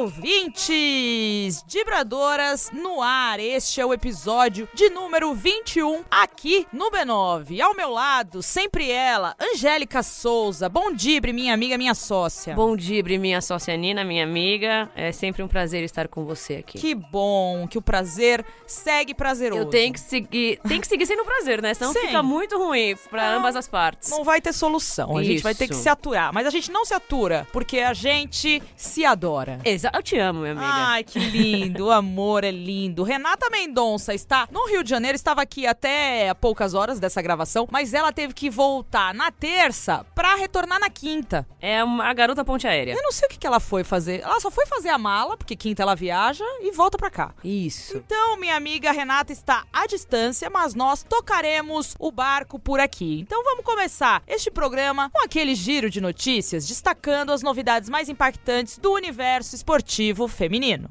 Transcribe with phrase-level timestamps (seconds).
[0.00, 1.62] ouvintes!
[1.66, 7.60] Dibradoras no ar, este é o episódio de número 21 aqui no B9.
[7.60, 10.68] Ao meu lado, sempre ela, Angélica Souza.
[10.68, 12.54] Bom Dibre, minha amiga, minha sócia.
[12.54, 14.88] Bom Dibre, minha sócia Nina, minha amiga.
[14.94, 16.78] É sempre um prazer estar com você aqui.
[16.78, 19.62] Que bom, que o prazer segue prazeroso.
[19.62, 21.74] Eu tenho que seguir, tem que seguir sendo prazer, né?
[21.74, 22.00] Senão Sim.
[22.00, 24.08] fica muito ruim para ambas as partes.
[24.10, 25.30] Não vai ter solução, a Isso.
[25.30, 26.32] gente vai ter que se aturar.
[26.32, 29.60] Mas a gente não se atura, porque a gente se adora agora.
[29.92, 30.66] Eu te amo, minha amiga.
[30.66, 33.02] Ai, que lindo, o amor é lindo.
[33.02, 37.68] Renata Mendonça está no Rio de Janeiro, estava aqui até há poucas horas dessa gravação,
[37.70, 41.46] mas ela teve que voltar na terça pra retornar na quinta.
[41.60, 42.94] É uma garota ponte aérea.
[42.94, 44.20] Eu não sei o que, que ela foi fazer.
[44.20, 47.34] Ela só foi fazer a mala, porque quinta ela viaja e volta pra cá.
[47.44, 47.96] Isso.
[47.96, 53.20] Então, minha amiga Renata está à distância, mas nós tocaremos o barco por aqui.
[53.20, 58.78] Então vamos começar este programa com aquele giro de notícias, destacando as novidades mais impactantes
[58.78, 60.90] do universo universo esportivo feminino.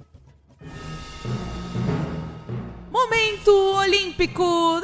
[2.91, 4.81] Momento Olímpico!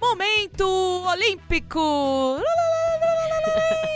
[0.00, 2.40] Momento Olímpico!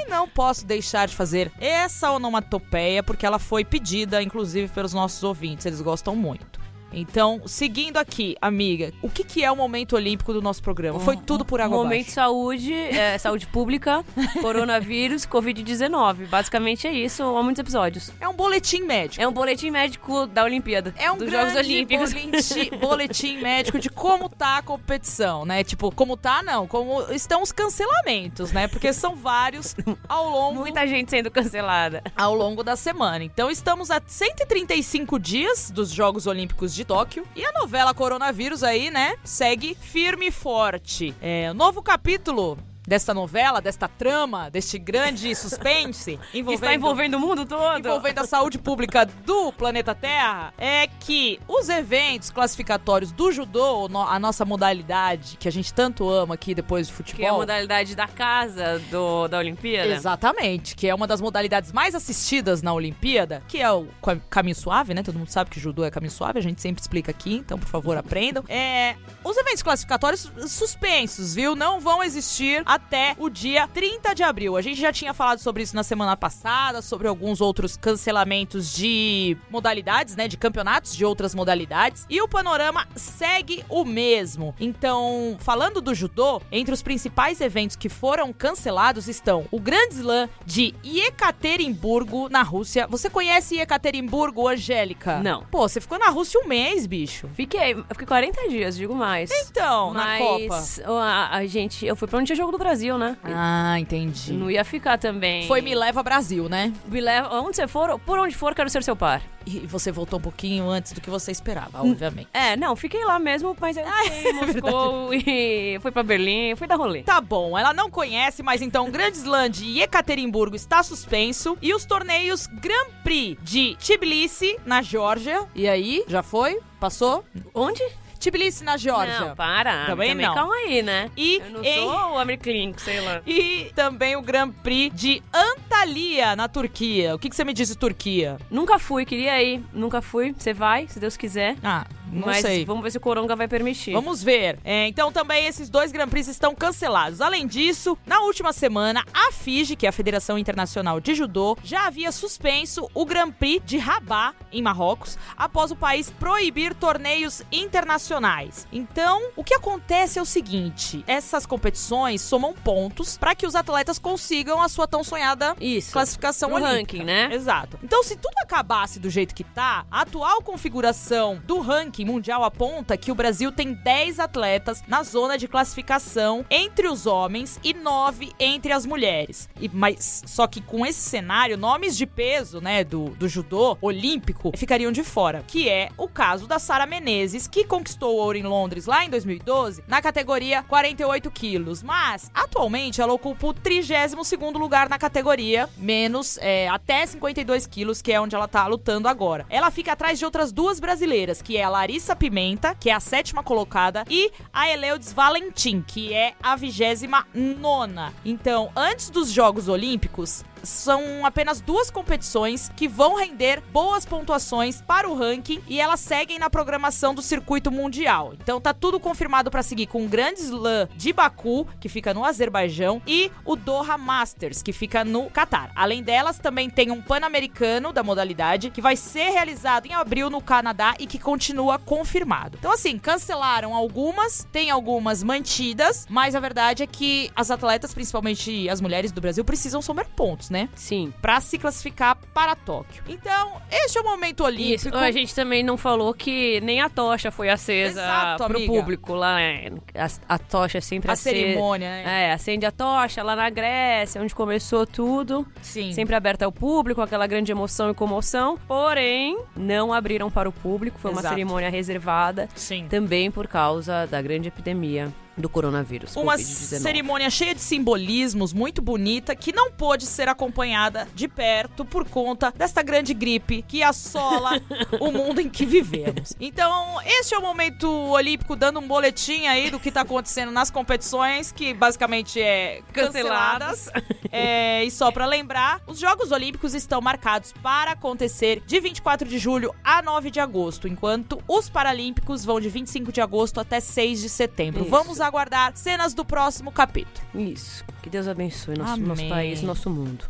[0.09, 5.67] Não posso deixar de fazer essa onomatopeia porque ela foi pedida, inclusive, pelos nossos ouvintes.
[5.67, 6.54] Eles gostam muito.
[6.93, 11.01] Então, seguindo aqui, amiga, o que, que é o momento olímpico do nosso programa?
[11.01, 12.13] Foi tudo por água Momento abaixo.
[12.13, 14.05] saúde, é, saúde pública,
[14.41, 16.29] coronavírus, Covid-19.
[16.29, 18.13] Basicamente é isso, há muitos episódios.
[18.21, 19.23] É um boletim médico.
[19.23, 20.95] É um boletim médico da Olimpíada.
[20.97, 22.13] É um dos Jogos Olímpicos.
[22.13, 25.65] Boletim, boletim médico de como tá a competição, né?
[25.65, 26.67] Tipo, como tá, não.
[26.67, 28.69] Como estão os cancelamentos, né?
[28.69, 29.75] Porque são vários
[30.09, 30.61] ao longo.
[30.61, 32.03] Muita gente sendo cancelada.
[32.17, 33.25] Ao longo da semana.
[33.25, 37.27] Então estamos a 135 dias dos Jogos Olímpicos de de Tóquio.
[37.35, 41.15] E a novela Coronavírus aí, né, segue firme e forte.
[41.21, 47.47] É, novo capítulo desta novela, desta trama, deste grande suspense envolvendo, está envolvendo o mundo
[47.47, 53.89] todo, envolvendo a saúde pública do planeta Terra, é que os eventos classificatórios do judô,
[54.09, 57.33] a nossa modalidade que a gente tanto ama aqui depois de futebol, que é a
[57.33, 62.73] modalidade da casa do, da Olimpíada, exatamente, que é uma das modalidades mais assistidas na
[62.73, 63.87] Olimpíada, que é o
[64.29, 65.03] caminho suave, né?
[65.03, 67.69] Todo mundo sabe que judô é caminho suave, a gente sempre explica aqui, então por
[67.69, 68.45] favor aprendam.
[68.49, 71.57] É, os eventos classificatórios suspensos, viu?
[71.57, 74.57] Não vão existir até o dia 30 de abril.
[74.57, 79.37] A gente já tinha falado sobre isso na semana passada, sobre alguns outros cancelamentos de
[79.51, 80.27] modalidades, né?
[80.27, 82.05] De campeonatos de outras modalidades.
[82.11, 84.55] E o panorama segue o mesmo.
[84.59, 90.29] Então, falando do judô, entre os principais eventos que foram cancelados estão o Grand Slam
[90.45, 92.87] de Yekaterinburgo, na Rússia.
[92.89, 95.21] Você conhece Yekaterinburgo, Angélica?
[95.21, 95.45] Não.
[95.45, 97.29] Pô, você ficou na Rússia um mês, bicho.
[97.35, 99.31] Fiquei, fiquei 40 dias, digo mais.
[99.31, 101.01] Então, Mas, na Copa.
[101.01, 103.15] A, a gente, eu fui pra onde tinha jogo do Brasil, né?
[103.23, 104.33] Ah, entendi.
[104.33, 105.47] Não ia ficar também.
[105.47, 106.73] Foi Me Leva Brasil, né?
[106.87, 107.29] Me leva.
[107.41, 109.21] Onde você for, por onde for, quero ser seu par.
[109.47, 112.29] E você voltou um pouquinho antes do que você esperava, obviamente.
[112.33, 116.67] É, não, fiquei lá mesmo, mas eu fui em Moscou e fui pra Berlim, fui
[116.67, 117.03] dar rolê.
[117.03, 121.75] Tá bom, ela não conhece, mas então o Grand Slam de Ekaterimburgo está suspenso e
[121.75, 125.47] os torneios Grand Prix de Tbilisi, na Geórgia.
[125.55, 126.59] E aí, já foi?
[126.81, 127.23] Passou?
[127.55, 127.83] Onde?
[128.31, 129.21] Tbilisi, na Geórgia.
[129.21, 129.87] Não, para.
[129.87, 130.35] Também, também não.
[130.35, 131.11] Calma aí, né?
[131.17, 131.75] E Eu não em...
[131.75, 133.21] sou o Amir Klink, sei lá.
[133.27, 137.15] E também o Grand Prix de Antalya, na Turquia.
[137.15, 138.39] O que, que você me diz de Turquia?
[138.51, 139.63] Nunca fui, queria ir.
[139.73, 140.35] Nunca fui.
[140.37, 141.57] Você vai, se Deus quiser.
[141.63, 142.65] Ah, não Mas sei.
[142.65, 143.93] vamos ver se o Coronga vai permitir.
[143.93, 144.59] Vamos ver.
[144.65, 147.21] É, então também esses dois Grand Prix estão cancelados.
[147.21, 151.87] Além disso, na última semana, a FIGE, que é a Federação Internacional de Judô, já
[151.87, 158.67] havia suspenso o Grand Prix de Rabat, em Marrocos, após o país proibir torneios internacionais.
[158.73, 163.99] Então, o que acontece é o seguinte: essas competições somam pontos para que os atletas
[163.99, 165.93] consigam a sua tão sonhada Isso.
[165.93, 167.29] classificação no ranking, né?
[167.33, 167.79] Exato.
[167.83, 172.45] Então, se tudo acabasse do jeito que tá, a atual configuração do ranking ranking mundial
[172.45, 177.75] aponta que o Brasil tem 10 atletas na zona de classificação entre os homens e
[177.75, 179.49] 9 entre as mulheres.
[179.61, 184.53] E, mas só que com esse cenário, nomes de peso, né, do, do judô olímpico
[184.57, 188.43] ficariam de fora, que é o caso da Sara Menezes, que conquistou o ouro em
[188.43, 194.59] Londres lá em 2012 na categoria 48 quilos, mas atualmente ela ocupa o 32 segundo
[194.59, 199.47] lugar na categoria, menos é, até 52 quilos, que é onde ela tá lutando agora.
[199.49, 203.01] Ela fica atrás de outras duas brasileiras, que é a Larissa Pimenta, que é a
[203.01, 208.13] sétima colocada, e a Eleudes Valentim, que é a vigésima nona.
[208.25, 215.09] Então, antes dos Jogos Olímpicos, são apenas duas competições que vão render boas pontuações para
[215.09, 218.33] o ranking e elas seguem na programação do circuito mundial.
[218.35, 222.25] Então tá tudo confirmado para seguir com o Grande Slam de Baku, que fica no
[222.25, 225.71] Azerbaijão, e o Doha Masters, que fica no Catar.
[225.75, 230.41] Além delas, também tem um Pan-Americano da modalidade, que vai ser realizado em abril no
[230.41, 232.57] Canadá e que continua confirmado.
[232.59, 238.69] Então, assim, cancelaram algumas, tem algumas mantidas, mas a verdade é que as atletas, principalmente
[238.69, 240.69] as mulheres do Brasil, precisam somar pontos, né?
[240.75, 241.13] Sim.
[241.21, 243.03] Pra se classificar para Tóquio.
[243.09, 244.89] Então, este é o momento olímpico.
[244.89, 248.73] Isso, a gente também não falou que nem a tocha foi acesa Exato, pro amiga.
[248.73, 249.37] público lá.
[249.37, 249.71] né?
[249.95, 251.39] A, a tocha sempre A acende.
[251.39, 252.29] cerimônia, né?
[252.29, 255.47] É, acende a tocha lá na Grécia, onde começou tudo.
[255.63, 255.93] Sim.
[255.93, 258.59] Sempre aberta ao público, aquela grande emoção e comoção.
[258.67, 260.99] Porém, não abriram para o público.
[260.99, 261.35] Foi uma Exato.
[261.65, 262.87] Cerimônia reservada Sim.
[262.89, 266.17] também por causa da grande epidemia do coronavírus.
[266.17, 266.81] Uma Covid-19.
[266.81, 272.53] cerimônia cheia de simbolismos, muito bonita, que não pôde ser acompanhada de perto por conta
[272.57, 274.61] desta grande gripe que assola
[275.01, 276.35] o mundo em que vivemos.
[276.41, 280.71] Então, este é o momento olímpico dando um boletim aí do que tá acontecendo nas
[280.71, 283.91] competições, que basicamente é canceladas.
[284.31, 289.39] É, e só pra lembrar, os Jogos Olímpicos estão marcados para acontecer de 24 de
[289.39, 294.21] julho a 9 de agosto, enquanto os Paralímpicos vão de 25 de agosto até 6
[294.23, 294.83] de setembro.
[294.83, 294.91] Isso.
[294.91, 297.27] Vamos aguardar cenas do próximo capítulo.
[297.35, 297.85] Isso.
[298.03, 300.25] Que Deus abençoe nosso, nosso país, nosso mundo.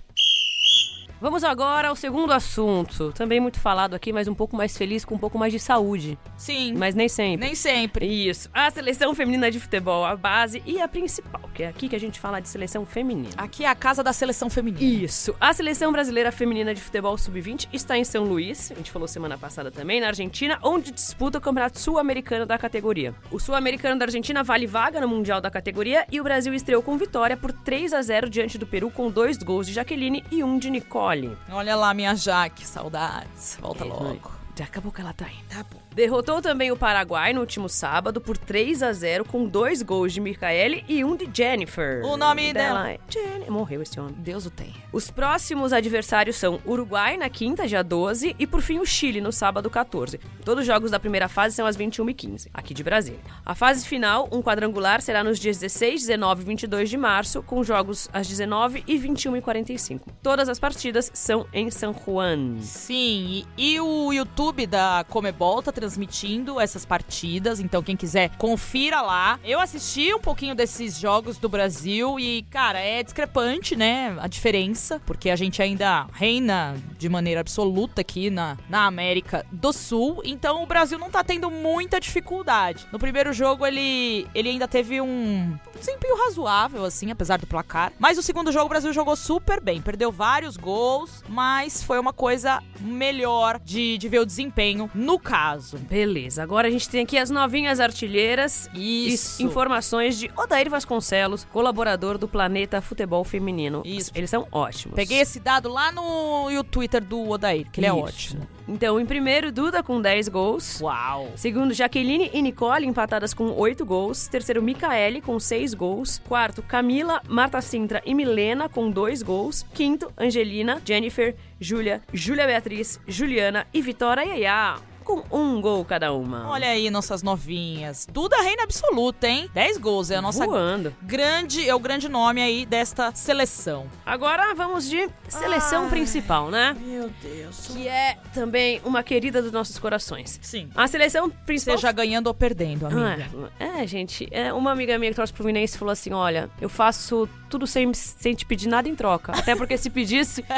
[1.20, 3.12] Vamos agora ao segundo assunto.
[3.12, 6.18] Também muito falado aqui, mas um pouco mais feliz, com um pouco mais de saúde.
[6.36, 7.46] Sim, Mas nem sempre.
[7.46, 8.06] nem sempre.
[8.28, 8.50] Isso.
[8.52, 12.00] A seleção feminina de futebol, a base e a principal, que é aqui que a
[12.00, 13.30] gente fala de seleção feminina.
[13.38, 14.84] Aqui é a casa da seleção feminina.
[14.84, 15.34] Isso.
[15.40, 19.38] A seleção brasileira feminina de futebol sub-20 está em São Luís, a gente falou semana
[19.38, 23.14] passada também, na Argentina, onde disputa o Campeonato Sul-Americano da categoria.
[23.30, 26.98] O Sul-Americano da Argentina vale vaga no Mundial da categoria e o Brasil estreou com
[26.98, 30.58] vitória por 3 a 0 diante do Peru com dois gols de Jaqueline e um
[30.58, 31.03] de Nicole.
[31.50, 33.58] Olha lá, minha Jaque, saudades.
[33.60, 34.32] Volta É, logo.
[34.56, 35.36] Já acabou que ela tá aí.
[35.48, 35.83] Tá bom.
[35.94, 40.20] Derrotou também o Paraguai no último sábado por 3 a 0 com dois gols de
[40.20, 42.04] Micaele e um de Jennifer.
[42.04, 42.90] O nome dela?
[42.90, 43.48] é Jenny.
[43.48, 44.14] Morreu esse homem.
[44.18, 44.74] Deus o tenha.
[44.92, 49.30] Os próximos adversários são Uruguai na quinta, dia 12, e por fim o Chile no
[49.30, 50.18] sábado 14.
[50.44, 53.20] Todos os jogos da primeira fase são às 21h15, aqui de Brasília.
[53.46, 57.62] A fase final, um quadrangular, será nos dias 16, 19 e 22 de março, com
[57.62, 60.00] jogos às 19 e 21h45.
[60.22, 62.60] Todas as partidas são em San Juan.
[62.60, 69.02] Sim, e, e o YouTube da Comebol tá transmitindo essas partidas, então quem quiser, confira
[69.02, 69.38] lá.
[69.44, 74.98] Eu assisti um pouquinho desses jogos do Brasil e, cara, é discrepante, né, a diferença,
[75.04, 80.62] porque a gente ainda reina de maneira absoluta aqui na, na América do Sul, então
[80.62, 82.86] o Brasil não tá tendo muita dificuldade.
[82.90, 87.92] No primeiro jogo ele, ele ainda teve um desempenho razoável, assim, apesar do placar.
[87.98, 92.12] Mas o segundo jogo o Brasil jogou super bem, perdeu vários gols, mas foi uma
[92.14, 95.73] coisa melhor de, de ver o desempenho no caso.
[95.78, 99.42] Beleza, agora a gente tem aqui as novinhas artilheiras Isso.
[99.42, 103.82] e informações de Odair Vasconcelos, colaborador do Planeta Futebol Feminino.
[103.84, 104.10] Isso.
[104.14, 104.94] Eles são ótimos.
[104.94, 107.98] Peguei esse dado lá no, Twitter do Odair, que ele é Isso.
[107.98, 108.54] ótimo.
[108.66, 110.80] Então, em primeiro, Duda com 10 gols.
[110.80, 111.30] Uau!
[111.36, 114.26] Segundo, Jaqueline e Nicole empatadas com 8 gols.
[114.26, 116.20] Terceiro, Micaele com 6 gols.
[116.26, 119.64] Quarto, Camila, Marta Sintra e Milena com 2 gols.
[119.74, 126.48] Quinto, Angelina, Jennifer, Júlia, Júlia Beatriz, Juliana e Vitória Yaya com um gol cada uma.
[126.48, 128.06] Olha aí nossas novinhas.
[128.10, 129.50] Duda reina absoluta, hein?
[129.52, 130.94] 10 gols, é a nossa Voando.
[131.02, 133.86] grande, é o grande nome aí desta seleção.
[134.04, 135.90] Agora vamos de seleção Ai.
[135.90, 136.76] principal, né?
[136.80, 137.68] Meu Deus.
[137.68, 140.38] Que é também uma querida dos nossos corações.
[140.42, 140.68] Sim.
[140.74, 141.76] A seleção principal.
[141.76, 143.28] Seja ganhando ou perdendo, amiga.
[143.60, 146.68] Ah, é, gente, é, uma amiga minha que torce pro Fluminense falou assim: olha, eu
[146.68, 149.32] faço tudo sem, sem te pedir nada em troca.
[149.32, 150.44] Até porque se pedisse.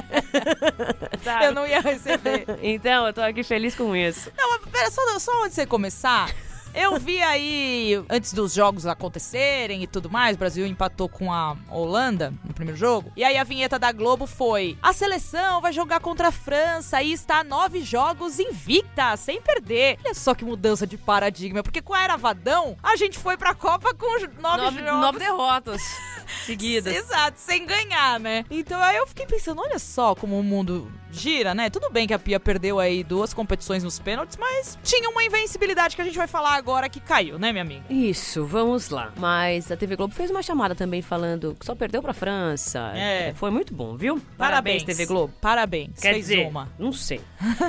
[1.43, 2.45] Eu não ia receber.
[2.62, 4.31] Então, eu tô aqui feliz com isso.
[4.37, 6.31] Não, mas pera, só, só antes de você começar.
[6.75, 11.57] Eu vi aí, antes dos jogos acontecerem e tudo mais, o Brasil empatou com a
[11.71, 13.11] Holanda no primeiro jogo.
[13.16, 17.14] E aí a vinheta da Globo foi: a seleção vai jogar contra a França e
[17.14, 19.97] está nove jogos invicta, sem perder.
[20.05, 23.55] Olha só que mudança de paradigma, porque com a Era Vadão, a gente foi pra
[23.55, 24.07] Copa com
[24.43, 25.00] nove, Nove, jogos.
[25.00, 25.81] nove derrotas
[26.45, 26.95] seguidas.
[26.95, 28.45] Exato, sem ganhar, né?
[28.50, 31.70] Então aí eu fiquei pensando, olha só como o mundo gira, né?
[31.70, 35.96] Tudo bem que a Pia perdeu aí duas competições nos pênaltis, mas tinha uma invencibilidade
[35.96, 37.85] que a gente vai falar agora que caiu, né, minha amiga?
[37.90, 39.12] Isso, vamos lá.
[39.16, 42.92] Mas a TV Globo fez uma chamada também falando que só perdeu pra França.
[42.94, 43.32] É.
[43.35, 44.20] Foi muito bom, viu?
[44.37, 45.32] Parabéns, TV Globo.
[45.40, 45.99] Parabéns.
[46.00, 46.68] Quer fez dizer, uma.
[46.78, 47.20] não sei.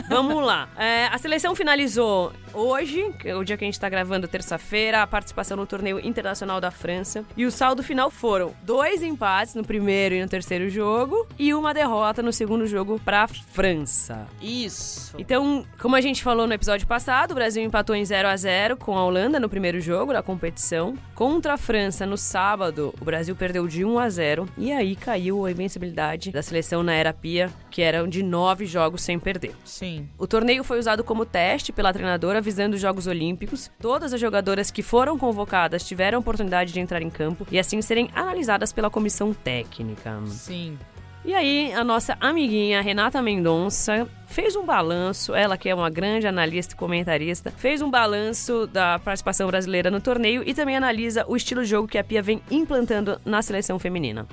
[0.10, 0.70] Vamos lá.
[0.78, 5.02] É, a seleção finalizou hoje, que é o dia que a gente tá gravando, terça-feira,
[5.04, 7.24] a participação no torneio internacional da França.
[7.36, 11.74] E o saldo final foram dois empates no primeiro e no terceiro jogo e uma
[11.74, 14.28] derrota no segundo jogo pra França.
[14.42, 15.16] Isso.
[15.18, 18.78] Então, como a gente falou no episódio passado, o Brasil empatou em 0 a 0
[18.78, 20.96] com a Holanda no primeiro jogo da competição.
[21.14, 25.46] Contra a França no sábado, o Brasil perdeu de 1 a 0 e aí caiu
[25.46, 29.56] a invencibilidade da seleção na era Pia, que eram de nove jogos sem perder.
[29.64, 30.08] Sim.
[30.18, 33.70] O torneio foi usado como teste pela treinadora visando os Jogos Olímpicos.
[33.78, 37.82] Todas as jogadoras que foram convocadas tiveram a oportunidade de entrar em campo e assim
[37.82, 40.18] serem analisadas pela comissão técnica.
[40.28, 40.78] Sim.
[41.26, 46.26] E aí, a nossa amiguinha Renata Mendonça fez um balanço, ela que é uma grande
[46.26, 51.36] analista e comentarista, fez um balanço da participação brasileira no torneio e também analisa o
[51.36, 54.26] estilo de jogo que a Pia vem implantando na seleção feminina.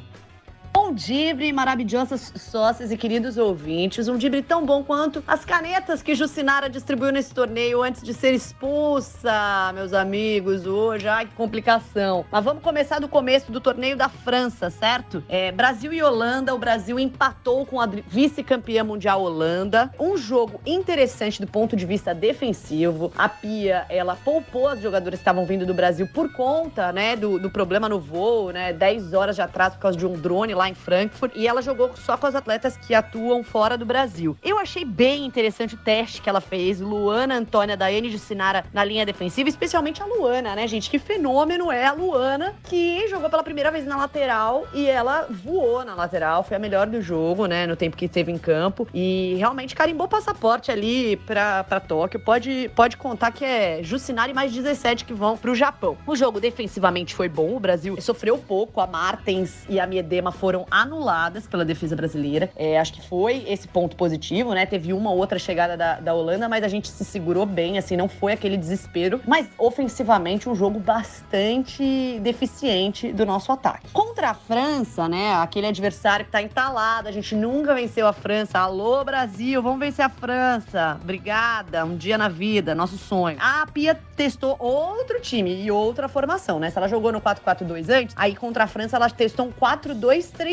[0.85, 4.07] Bom dibre, maravilhosas sócias e queridos ouvintes.
[4.07, 8.35] Um dibre tão bom quanto as canetas que Jucinara distribuiu nesse torneio antes de ser
[8.35, 10.67] expulsa, meus amigos.
[10.67, 12.27] Hoje, ai, que complicação.
[12.31, 15.25] Mas vamos começar do começo do torneio da França, certo?
[15.27, 16.55] É, Brasil e Holanda.
[16.55, 19.91] O Brasil empatou com a vice-campeã mundial Holanda.
[19.99, 23.11] Um jogo interessante do ponto de vista defensivo.
[23.17, 27.39] A Pia, ela poupou as jogadoras que estavam vindo do Brasil por conta, né, do,
[27.39, 28.71] do problema no voo, né?
[28.75, 31.33] 10 horas de atraso por causa de um drone lá em Frankfurt.
[31.35, 34.37] E ela jogou só com as atletas que atuam fora do Brasil.
[34.43, 36.81] Eu achei bem interessante o teste que ela fez.
[36.81, 40.91] Luana Antônia, Daiane de Sinara na linha defensiva, especialmente a Luana, né, gente?
[40.91, 45.85] Que fenômeno é a Luana, que jogou pela primeira vez na lateral e ela voou
[45.85, 46.43] na lateral.
[46.43, 48.87] Foi a melhor do jogo, né, no tempo que esteve em campo.
[48.93, 52.21] E realmente carimbou passaporte ali pra, pra Tóquio.
[52.21, 55.97] Pode, pode contar que é Jucinara e mais 17 que vão pro Japão.
[56.07, 57.57] O jogo defensivamente foi bom.
[57.57, 58.81] O Brasil sofreu pouco.
[58.81, 62.51] A Martens e a Miedema foram anuladas pela defesa brasileira.
[62.57, 64.67] É, acho que foi esse ponto positivo, né?
[64.67, 68.09] Teve uma outra chegada da, da Holanda, mas a gente se segurou bem, assim, não
[68.09, 69.21] foi aquele desespero.
[69.27, 73.91] Mas ofensivamente, um jogo bastante deficiente do nosso ataque.
[73.93, 75.35] Contra a França, né?
[75.35, 78.59] Aquele adversário que tá entalado, a gente nunca venceu a França.
[78.59, 80.99] Alô, Brasil, vamos vencer a França.
[81.03, 83.37] Obrigada, um dia na vida, nosso sonho.
[83.41, 86.71] A Pia testou outro time e outra formação, né?
[86.71, 89.53] Se ela jogou no 4-4-2 antes, aí contra a França ela testou um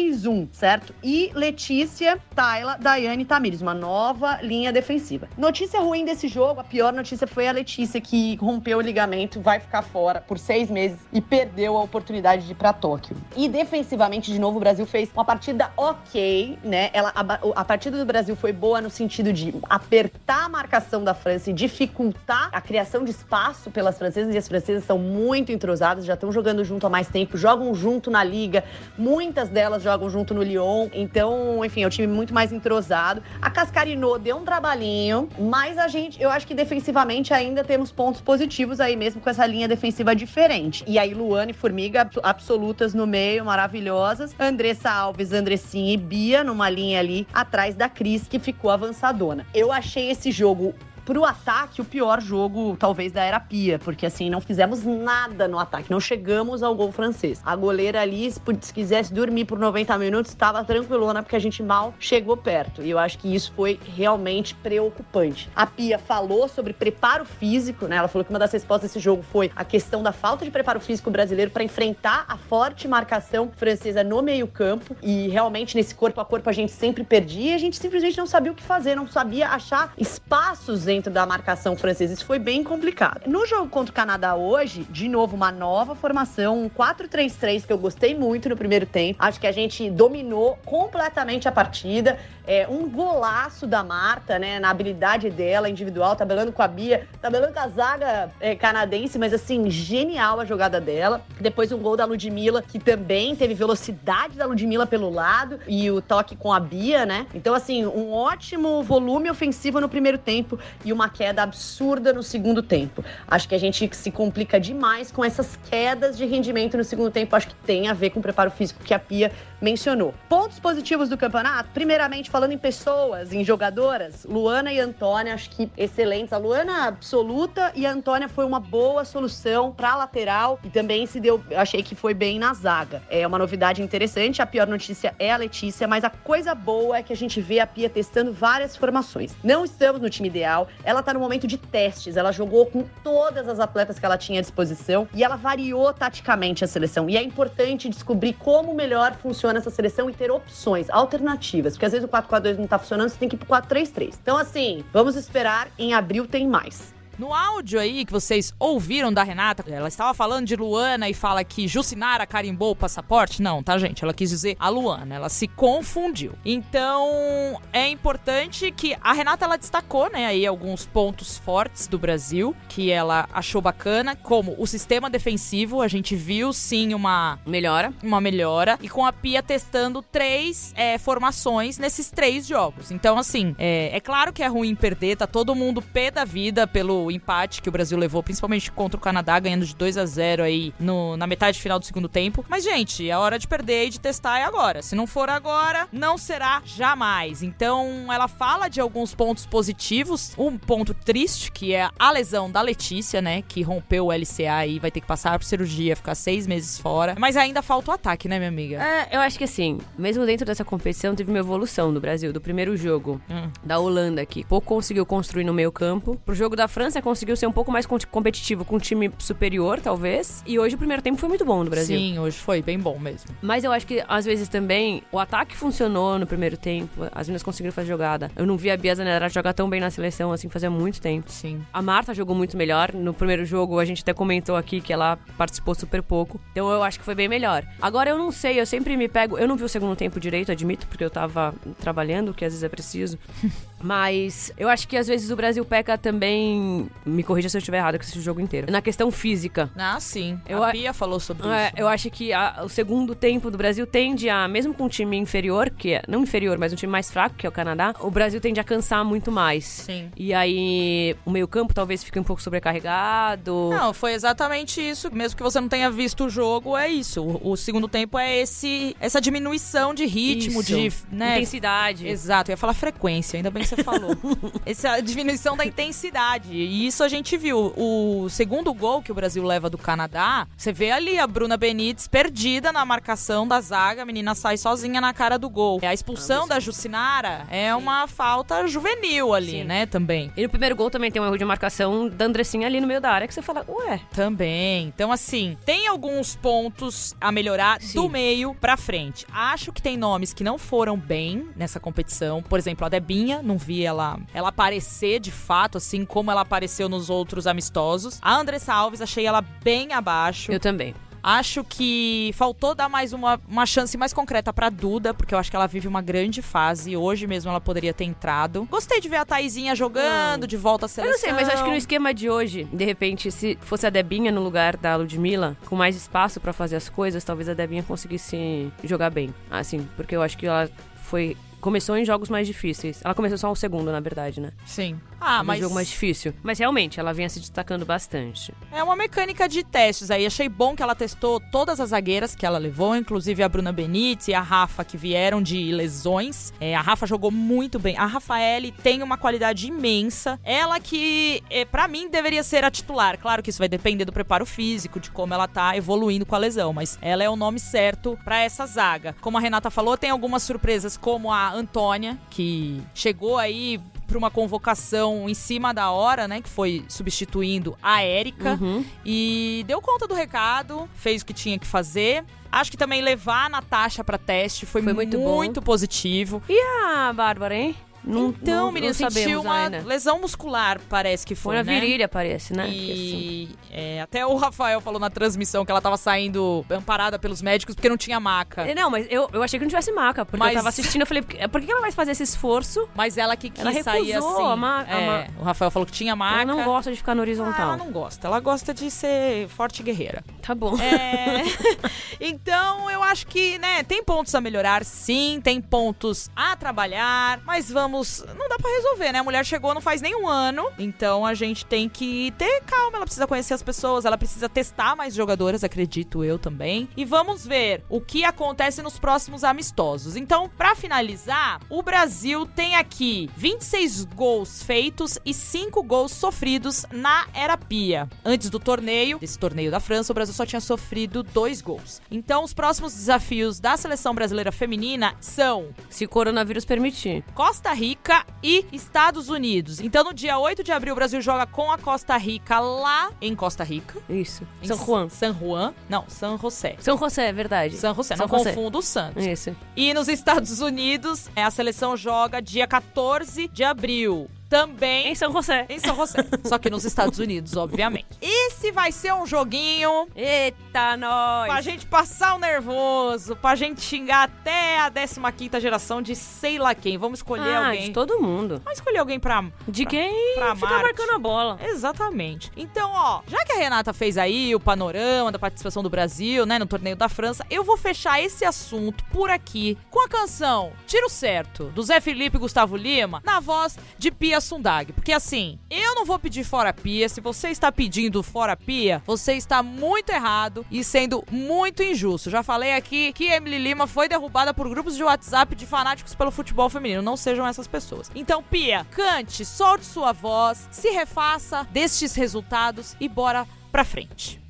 [0.02, 0.94] 4-2-3-1, certo?
[1.04, 5.28] E Letícia, Tayla, Daiane e Tamires, uma nova linha defensiva.
[5.38, 9.60] Notícia ruim desse jogo, a pior notícia foi a Letícia, que rompeu o ligamento, vai
[9.60, 13.16] ficar fora por seis meses e perdeu a oportunidade de ir pra Tóquio.
[13.36, 16.90] E defensivamente, de novo, o Brasil fez uma partida ok, né?
[16.94, 21.14] Ela, a, a partida do Brasil foi boa no sentido de apertar a marcação da
[21.14, 26.06] França e dificultar a criação de espaço pelas francesas, e as francesas são muito entrosadas,
[26.06, 28.64] já estão jogando junto há mais tempo, jogam junto na liga,
[28.98, 33.22] muitas delas jogam junto no Lyon, então, enfim, é um time muito mais entrosado.
[33.42, 38.22] A Cascarino deu um trabalhinho, mas a gente, eu acho que defensivamente ainda temos pontos
[38.22, 40.84] positivos aí mesmo com essa linha defensiva diferente.
[40.88, 44.34] E aí, Luane e Formiga absolutas no meio, maravilhosas.
[44.40, 49.46] Andressa Alves, Andressinha e Bia numa linha ali atrás da Cris, que ficou avançadona.
[49.54, 50.74] Eu achei esse jogo
[51.06, 55.60] pro ataque, o pior jogo, talvez, da era Pia, porque assim, não fizemos nada no
[55.60, 57.42] ataque, não chegamos ao gol francês.
[57.46, 61.94] A goleira ali, se quisesse dormir por 90 minutos, estava tranquilona, porque a gente mal
[62.00, 62.82] chegou perto.
[62.82, 65.50] E eu acho que isso foi realmente preocupante.
[65.56, 67.96] A Pia falou sobre preparo físico, né?
[67.96, 70.80] Ela falou que uma das respostas desse jogo foi a questão da falta de preparo
[70.80, 74.96] físico brasileiro para enfrentar a forte marcação francesa no meio-campo.
[75.02, 78.28] E realmente, nesse corpo a corpo, a gente sempre perdia e a gente simplesmente não
[78.28, 82.14] sabia o que fazer, não sabia achar espaços dentro da marcação francesa.
[82.14, 83.22] Isso foi bem complicado.
[83.26, 87.78] No jogo contra o Canadá hoje, de novo, uma nova formação, um 4-3-3 que eu
[87.78, 89.18] gostei muito no primeiro tempo.
[89.24, 92.20] Acho que a gente dominou completamente a partida.
[92.46, 97.54] É, um golaço da Marta, né, na habilidade dela individual, tabelando com a Bia, tabelando
[97.54, 101.22] com a zaga é, canadense, mas assim, genial a jogada dela.
[101.40, 106.02] Depois um gol da Ludmilla, que também teve velocidade da Ludmilla pelo lado e o
[106.02, 107.28] toque com a Bia, né?
[107.34, 112.62] Então, assim, um ótimo volume ofensivo no primeiro tempo e uma queda absurda no segundo
[112.62, 113.04] tempo.
[113.28, 117.36] Acho que a gente se complica demais com essas quedas de rendimento no segundo tempo.
[117.36, 120.14] Acho que tem a ver com o preparo físico que a Pia mencionou.
[120.28, 125.70] Pontos positivos do campeonato, primeiramente falando em pessoas, em jogadoras, Luana e Antônia, acho que
[125.78, 126.34] excelentes.
[126.34, 131.20] A Luana absoluta e a Antônia foi uma boa solução para lateral e também se
[131.20, 133.04] deu, achei que foi bem na zaga.
[133.10, 134.42] É uma novidade interessante.
[134.42, 137.60] A pior notícia é a Letícia, mas a coisa boa é que a gente vê
[137.60, 139.36] a Pia testando várias formações.
[139.44, 140.68] Não estamos no time ideal.
[140.84, 142.18] Ela tá no momento de testes.
[142.18, 146.64] Ela jogou com todas as atletas que ela tinha à disposição e ela variou taticamente
[146.64, 147.10] a seleção.
[147.10, 151.74] E é importante descobrir como melhor funciona essa seleção e ter opções, alternativas.
[151.74, 154.16] Porque às vezes o 4-4-2 não tá funcionando, você tem que ir pro 4-3-3.
[154.22, 155.68] Então, assim, vamos esperar.
[155.78, 156.94] Em abril tem mais.
[157.18, 161.44] No áudio aí que vocês ouviram da Renata, ela estava falando de Luana e fala
[161.44, 163.42] que Jucinara carimbou o passaporte.
[163.42, 164.04] Não, tá, gente?
[164.04, 165.16] Ela quis dizer a Luana.
[165.16, 166.34] Ela se confundiu.
[166.44, 172.56] Então, é importante que a Renata ela destacou, né, aí alguns pontos fortes do Brasil
[172.70, 175.82] que ela achou bacana, como o sistema defensivo.
[175.82, 177.94] A gente viu sim uma Melhora.
[178.04, 182.92] uma melhora e com a Pia testando três é, formações nesses três jogos.
[182.92, 186.66] Então, assim, é, é claro que é ruim perder, tá todo mundo pé da vida
[186.66, 190.44] pelo empate que o Brasil levou, principalmente contra o Canadá, ganhando de 2 a 0
[190.44, 192.46] aí no, na metade final do segundo tempo.
[192.50, 194.82] Mas, gente, a hora de perder e de testar é agora.
[194.82, 197.42] Se não for agora, não será jamais.
[197.42, 200.34] Então, ela fala de alguns pontos positivos.
[200.38, 203.42] Um ponto triste, que é a lesão da Letícia, né?
[203.48, 207.16] Que rompeu o LCA e vai ter que passar por cirurgia, ficar seis meses fora.
[207.18, 208.84] Mas ainda falta o ataque, né, minha amiga?
[208.84, 212.34] É, eu acho que assim, mesmo dentro dessa competição, teve uma evolução do Brasil.
[212.34, 213.50] Do primeiro jogo Hum.
[213.64, 216.20] da Holanda, que pouco conseguiu construir no meio campo.
[216.26, 219.80] Pro jogo da França, conseguiu ser um pouco mais com- competitivo com um time superior,
[219.80, 220.42] talvez.
[220.48, 221.96] E hoje o primeiro tempo foi muito bom do Brasil.
[221.96, 223.30] Sim, hoje foi bem bom mesmo.
[223.40, 227.04] Mas eu acho que, às vezes, também, o ataque funcionou no primeiro tempo.
[227.12, 228.32] As meninas conseguiram fazer jogada.
[228.36, 231.30] Eu não vi a Bia Zanera jogar tão bem na seleção, assim, fazia muito tempo.
[231.32, 231.62] Sim.
[231.72, 232.92] A Marta jogou muito melhor.
[232.94, 236.42] No primeiro jogo, a gente até comentou aqui que ela participou super pouco.
[236.54, 237.64] Então eu acho que foi bem melhor.
[237.82, 239.38] Agora eu não sei, eu sempre me pego.
[239.38, 242.64] Eu não vi o segundo tempo direito, admito, porque eu tava trabalhando, que às vezes
[242.64, 243.20] é preciso.
[243.84, 246.90] Mas eu acho que às vezes o Brasil peca também.
[247.06, 248.72] Me corrija se eu estiver errado com esse jogo inteiro.
[248.72, 249.70] Na questão física.
[249.76, 250.40] Ah, sim.
[250.48, 251.74] Eu a Bia falou sobre É, isso.
[251.78, 255.18] eu acho que a- o segundo tempo do Brasil tende a, mesmo com um time
[255.18, 258.10] inferior, que é, não inferior, mas um time mais fraco, que é o Canadá, o
[258.12, 259.66] Brasil tende a cansar muito mais.
[259.66, 260.10] Sim.
[260.16, 263.70] E aí, o meio-campo talvez fique um pouco sobrecarregado.
[263.72, 265.10] Não, foi exatamente isso.
[265.14, 267.22] Mesmo que você não tenha visto o jogo, é isso.
[267.24, 270.76] O, o segundo tempo é esse essa diminuição de ritmo, Isso.
[270.76, 272.08] de né, Intensidade.
[272.08, 274.16] Exato, eu ia falar frequência, ainda bem que você falou.
[274.66, 276.54] Essa diminuição da intensidade.
[276.54, 277.74] E isso a gente viu.
[277.78, 282.08] O segundo gol que o Brasil leva do Canadá, você vê ali a Bruna Benítez
[282.08, 285.80] perdida na marcação da zaga, a menina sai sozinha na cara do gol.
[285.84, 289.64] A expulsão da Jucinara é uma falta juvenil ali, Sim.
[289.64, 290.32] né, também.
[290.36, 293.02] E no primeiro gol também tem um erro de marcação da Andressinha ali no meio
[293.02, 294.00] da área que você fala, ué.
[294.14, 294.88] Também.
[294.88, 297.96] Então, assim, tem alguns pontos a melhorar Sim.
[297.96, 299.26] do meio pra frente.
[299.32, 302.42] Acho que tem nomes que não foram bem nessa competição.
[302.44, 306.90] Por exemplo, a Debinha, não vi ela, ela aparecer de fato, assim como ela apareceu
[306.90, 308.20] nos outros amistosos.
[308.22, 310.52] A Andressa Alves, achei ela bem abaixo.
[310.52, 310.94] Eu também.
[311.24, 315.52] Acho que faltou dar mais uma, uma chance mais concreta pra Duda, porque eu acho
[315.52, 316.98] que ela vive uma grande fase.
[316.98, 318.68] Hoje mesmo ela poderia ter entrado.
[318.72, 321.12] Gostei de ver a Taizinha jogando, de volta à Eu seleção.
[321.12, 323.92] não sei, mas eu acho que no esquema de hoje, de repente, se fosse a
[323.92, 327.84] Debinha no lugar da Ludmilla, com mais espaço pra fazer as coisas, talvez a Debinha
[327.84, 329.32] conseguisse jogar bem.
[329.52, 330.68] Assim, porque eu acho que ela
[331.04, 331.38] foi.
[331.62, 333.00] Começou em jogos mais difíceis.
[333.04, 334.52] Ela começou só o segundo, na verdade, né?
[334.66, 335.00] Sim.
[335.24, 336.34] Ah, Foi mas um jogo mais difícil.
[336.42, 338.52] Mas realmente, ela vinha se destacando bastante.
[338.72, 340.26] É uma mecânica de testes aí.
[340.26, 344.30] Achei bom que ela testou todas as zagueiras que ela levou, inclusive a Bruna Benítez
[344.30, 346.52] e a Rafa, que vieram de lesões.
[346.60, 347.96] É, a Rafa jogou muito bem.
[347.98, 350.40] A Rafaele tem uma qualidade imensa.
[350.44, 353.20] Ela que, é, para mim, deveria ser a titular.
[353.20, 356.40] Claro que isso vai depender do preparo físico, de como ela tá evoluindo com a
[356.40, 359.16] lesão, mas ela é o nome certo pra essa zaga.
[359.22, 364.30] Como a Renata falou, tem algumas surpresas, como a Antônia, que chegou aí pra uma
[364.30, 366.42] convocação em cima da hora, né?
[366.42, 368.60] Que foi substituindo a Érica.
[368.62, 368.84] Uhum.
[369.06, 372.26] E deu conta do recado, fez o que tinha que fazer.
[372.52, 376.44] Acho que também levar a Natasha pra teste foi, Foi muito muito, positivo.
[376.50, 377.76] E a Bárbara, hein?
[378.04, 379.80] Não, então, não, menina, não sentiu uma ainda.
[379.86, 381.80] lesão muscular, parece que Foi foi, na né?
[381.80, 382.64] virilha, parece, né?
[382.66, 387.20] Porque, assim, E é, até o Rafael falou na transmissão que ela tava saindo amparada
[387.20, 388.64] pelos médicos porque não tinha maca.
[388.64, 391.02] É, Não, mas eu, eu achei que não tivesse maca, porque Mas- eu tava assistindo,
[391.02, 392.88] eu falei, por que ela vai fazer esse esforço?
[392.96, 394.44] Mas ela que quis Ela sair assim.
[394.46, 396.42] a ma- a é, ma- O Rafael falou que tinha maca.
[396.42, 397.62] Ela não gosta de ficar no Ah, horizontal.
[397.62, 398.28] ela não gosta.
[398.28, 400.24] Ela gosta de ser forte e guerreira.
[400.42, 400.76] Tá bom.
[400.80, 401.44] É.
[402.20, 407.70] então, eu acho que, né, tem pontos a melhorar, sim, tem pontos a trabalhar, mas
[407.70, 409.20] vamos Não dá pra resolver, né?
[409.20, 412.98] A mulher chegou não faz nem um ano, então a gente tem que ter calma.
[412.98, 416.90] Ela precisa conhecer as pessoas, ela precisa testar mais jogadoras, acredito eu também.
[416.96, 420.16] E vamos ver o que acontece nos próximos amistosos.
[420.16, 427.28] Então, pra finalizar, o Brasil tem aqui 26 gols feitos e 5 gols sofridos na
[427.34, 428.10] Era Pia.
[428.24, 432.02] Antes do torneio, desse torneio da França, o Brasil só tinha sofrido dois gols.
[432.10, 437.24] Então, os próximos desafios da seleção brasileira feminina são Se o coronavírus permitir.
[437.34, 439.80] Costa Rica e Estados Unidos.
[439.80, 443.36] Então, no dia 8 de abril, o Brasil joga com a Costa Rica lá em
[443.36, 444.00] Costa Rica.
[444.08, 444.48] Isso.
[444.62, 445.10] Em São Juan.
[445.10, 445.74] San Juan.
[445.90, 446.76] Não, San José.
[446.78, 447.76] São José, é verdade.
[447.76, 449.26] San José, não São confunda o Santos.
[449.26, 449.56] Isso.
[449.76, 454.30] E nos Estados Unidos, é, a seleção joga dia 14 de abril.
[454.52, 455.66] Também Em São José.
[455.70, 456.20] em São José.
[456.44, 458.06] Só que nos Estados Unidos, obviamente.
[458.22, 461.48] Esse vai ser um joguinho Eita, nós!
[461.48, 466.76] pra gente passar o nervoso, pra gente xingar até a 15ª geração de sei lá
[466.76, 466.98] quem.
[466.98, 467.86] Vamos escolher ah, alguém.
[467.86, 468.60] de todo mundo.
[468.66, 469.42] Vamos escolher alguém pra...
[469.66, 470.84] De pra- quem pra fica Marte.
[470.84, 471.58] marcando a bola.
[471.64, 472.52] Exatamente.
[472.58, 476.60] Então, ó, já que a Renata fez aí o panorama da participação do Brasil, né,
[476.60, 481.10] no torneio da França, eu vou fechar esse assunto por aqui com a canção Tiro
[481.10, 484.92] Certo, do Zé Felipe e Gustavo Lima, na voz de Pia Sundag.
[484.94, 487.08] Porque assim, eu não vou pedir fora Pia.
[487.08, 492.30] Se você está pedindo fora Pia, você está muito errado e sendo muito injusto.
[492.30, 496.32] Já falei aqui que Emily Lima foi derrubada por grupos de WhatsApp de fanáticos pelo
[496.32, 497.02] futebol feminino.
[497.02, 498.12] Não sejam essas pessoas.
[498.16, 504.42] Então, Pia, cante, solte sua voz, se refaça destes resultados e bora pra frente.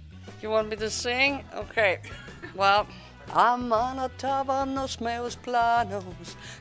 [0.41, 1.43] You want me to sing?
[1.55, 1.99] Okay.
[2.55, 2.87] Well,
[3.33, 6.03] Ama não tava nos meus planos,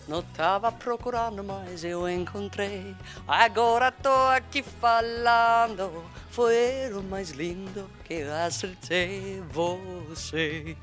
[0.06, 2.94] não tava procurando, mas eu encontrei.
[3.26, 9.42] Agora tô aqui falando, foi o mais lindo que acertei.
[9.50, 10.76] Você,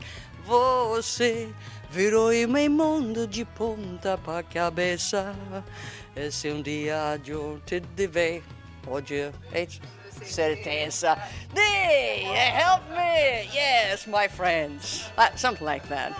[0.45, 1.53] você
[1.89, 5.33] virou meu mundo de ponta pra cabeça.
[6.15, 8.43] Esse um dia eu te ver,
[8.83, 9.31] pode é
[10.25, 11.17] certeza.
[11.53, 16.13] They help me, yes, my friends, Uh, something like that.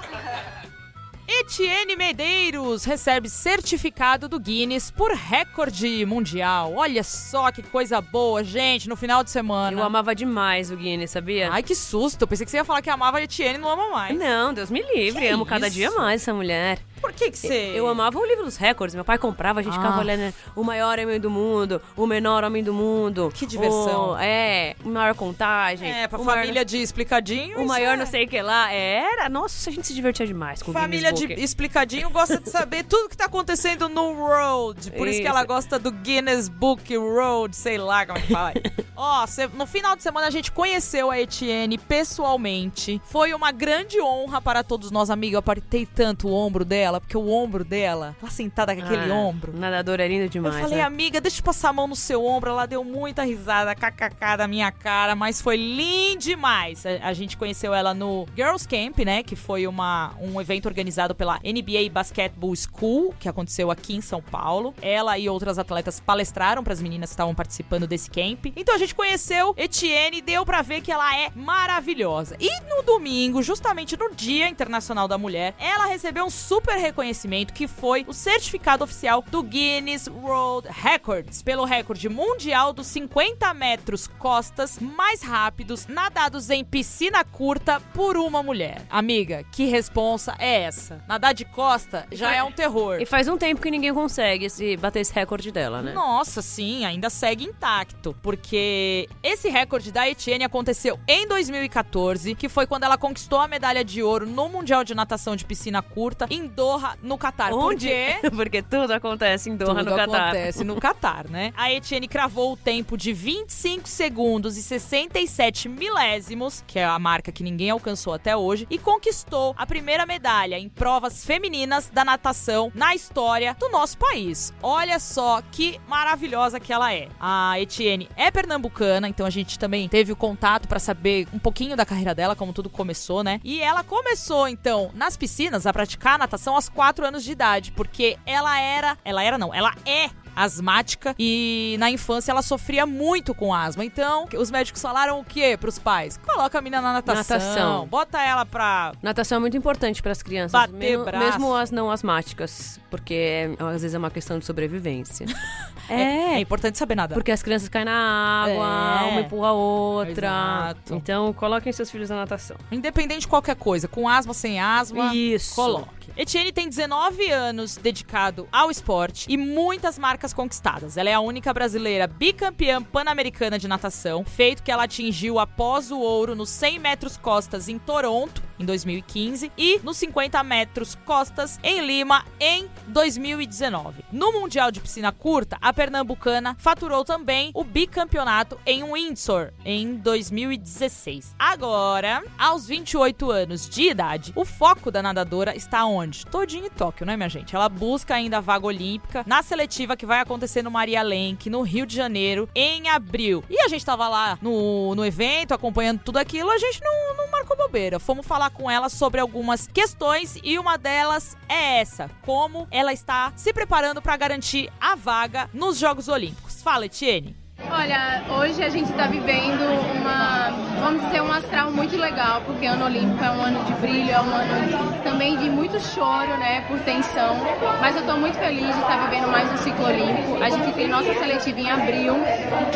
[1.29, 6.73] Etienne Medeiros recebe certificado do Guinness por recorde mundial.
[6.77, 9.77] Olha só que coisa boa, gente, no final de semana.
[9.77, 11.51] Eu amava demais o Guinness, sabia?
[11.51, 12.21] Ai, que susto.
[12.21, 14.17] Eu pensei que você ia falar que amava a Etienne e não ama mais.
[14.17, 15.19] Não, Deus me livre.
[15.19, 15.75] Que Amo cada isso?
[15.75, 16.79] dia mais essa mulher.
[17.01, 17.71] Por que que você...
[17.75, 18.95] Eu amava o livro dos recordes.
[18.95, 19.99] Meu pai comprava, a gente ficava Ah.
[19.99, 23.31] olhando né, o maior homem do mundo, o menor homem do mundo.
[23.33, 24.11] Que diversão.
[24.13, 25.89] o- é, o maior contagem.
[25.91, 27.59] É, pra o maior- família de explicadinho.
[27.61, 27.97] O maior é.
[27.97, 28.71] não sei o que lá.
[28.71, 29.29] Era.
[29.29, 33.09] Nossa, a gente se divertia demais com o Família de explicadinho gosta de saber tudo
[33.09, 34.91] que tá acontecendo no road.
[34.91, 35.29] Por isso, que Isso.
[35.29, 38.53] ela gosta do Guinness Book Road, sei lá como é que fala.
[38.95, 43.01] Ó, no final de semana a gente conheceu a Etienne pessoalmente.
[43.05, 45.33] Foi uma grande honra para todos nós, amigos.
[45.33, 49.15] Eu apertei tanto o ombro dela, porque o ombro dela, ela sentada com aquele Ah,
[49.15, 49.51] ombro.
[49.55, 50.55] Nadador é lindo demais.
[50.55, 50.83] Eu falei, né?
[50.83, 52.49] amiga, deixa eu passar a mão no seu ombro.
[52.51, 56.85] Ela deu muita risada, kkk da minha cara, mas foi lindo demais.
[56.85, 59.23] A, a gente conheceu ela no Girls Camp, né?
[59.23, 64.21] Que foi uma, um evento organizado pela NBA Basketball School, que aconteceu aqui em São
[64.21, 64.73] Paulo.
[64.81, 68.45] Ela e outras atletas palestraram para as meninas que estavam participando desse camp.
[68.55, 72.35] Então a gente conheceu Etienne e deu pra ver que ela é maravilhosa.
[72.39, 77.67] E no domingo, justamente no Dia Internacional da Mulher, ela recebeu um super reconhecimento que
[77.67, 84.79] foi o certificado oficial do Guinness World Records pelo recorde mundial dos 50 metros costas
[84.79, 88.81] mais rápidos nadados em piscina curta por uma mulher.
[88.89, 91.03] Amiga, que responsa é essa?
[91.07, 92.99] Nadar de costa já é um terror.
[93.01, 95.93] E faz um tempo que ninguém consegue esse, bater esse recorde dela, né?
[95.93, 98.15] Nossa, sim, ainda segue intacto.
[98.21, 103.83] Porque esse recorde da Etienne aconteceu em 2014, que foi quando ela conquistou a medalha
[103.83, 107.51] de ouro no Mundial de Natação de Piscina Curta em Doha, no Catar.
[107.51, 107.87] Por Onde?
[107.87, 108.17] quê?
[108.35, 110.23] Porque tudo acontece em Doha, Tudo no Catar.
[110.23, 111.53] acontece no Catar, né?
[111.55, 117.31] A Etienne cravou o tempo de 25 segundos e 67 milésimos, que é a marca
[117.31, 122.69] que ninguém alcançou até hoje, e conquistou a primeira medalha em provas femininas da natação
[122.75, 124.53] na história do nosso país.
[124.61, 127.07] Olha só que maravilhosa que ela é.
[127.17, 131.77] A Etienne é pernambucana, então a gente também teve o contato pra saber um pouquinho
[131.77, 133.39] da carreira dela, como tudo começou, né?
[133.43, 138.17] E ela começou então nas piscinas a praticar natação aos 4 anos de idade, porque
[138.25, 143.53] ela era, ela era não, ela é asmática e na infância ela sofria muito com
[143.53, 143.83] asma.
[143.83, 146.17] Então, os médicos falaram o quê pros pais?
[146.25, 147.87] Coloca a menina na natação, Natação.
[147.87, 151.25] bota ela pra Natação é muito importante para as crianças, Bater mesmo, braço.
[151.25, 155.25] mesmo as não asmáticas, porque é- às vezes é uma questão de sobrevivência.
[155.89, 157.13] É, é, importante saber nadar.
[157.15, 159.11] porque as crianças caem na água, É.
[159.11, 160.27] uma empurra a outra.
[160.27, 160.95] Exato.
[160.95, 162.57] Então, coloquem seus filhos na natação.
[162.69, 165.55] Independente de qualquer coisa, com asma, sem asma, Isso.
[165.55, 166.11] coloque.
[166.17, 170.97] Etienne tem 19 anos dedicado ao esporte e muitas marcas conquistadas.
[170.97, 175.99] Ela é a única brasileira bicampeã pan-americana de natação, feito que ela atingiu após o
[175.99, 181.85] ouro nos 100 metros costas em Toronto, em 2015, e nos 50 metros costas em
[181.85, 184.03] Lima, em 2019.
[184.11, 191.35] No Mundial de Piscina Curta, a pernambucana faturou também o bicampeonato em Windsor, em 2016.
[191.37, 196.25] Agora, aos 28 anos de idade, o foco da nadadora está onde?
[196.25, 197.55] Todinho em Tóquio, né, minha gente?
[197.55, 201.61] Ela busca ainda a vaga olímpica na seletiva que vai acontecer no Maria Lenk, no
[201.61, 203.43] Rio de Janeiro, em abril.
[203.49, 207.31] E a gente tava lá no, no evento, acompanhando tudo aquilo, a gente não, não
[207.31, 207.99] marcou bobeira.
[207.99, 213.31] Fomos falar com ela sobre algumas questões e uma delas é essa: como ela está
[213.35, 216.61] se preparando para garantir a vaga nos Jogos Olímpicos.
[216.61, 217.46] Fala, Etienne.
[217.65, 219.63] Olha, hoje a gente está vivendo
[219.95, 224.11] uma, vamos dizer, um astral muito legal, porque ano olímpico é um ano de brilho,
[224.11, 227.35] é um ano também de muito choro, né, por tensão.
[227.81, 230.41] Mas eu estou muito feliz de estar vivendo mais um ciclo olímpico.
[230.41, 232.13] A gente tem nossa seletiva em abril,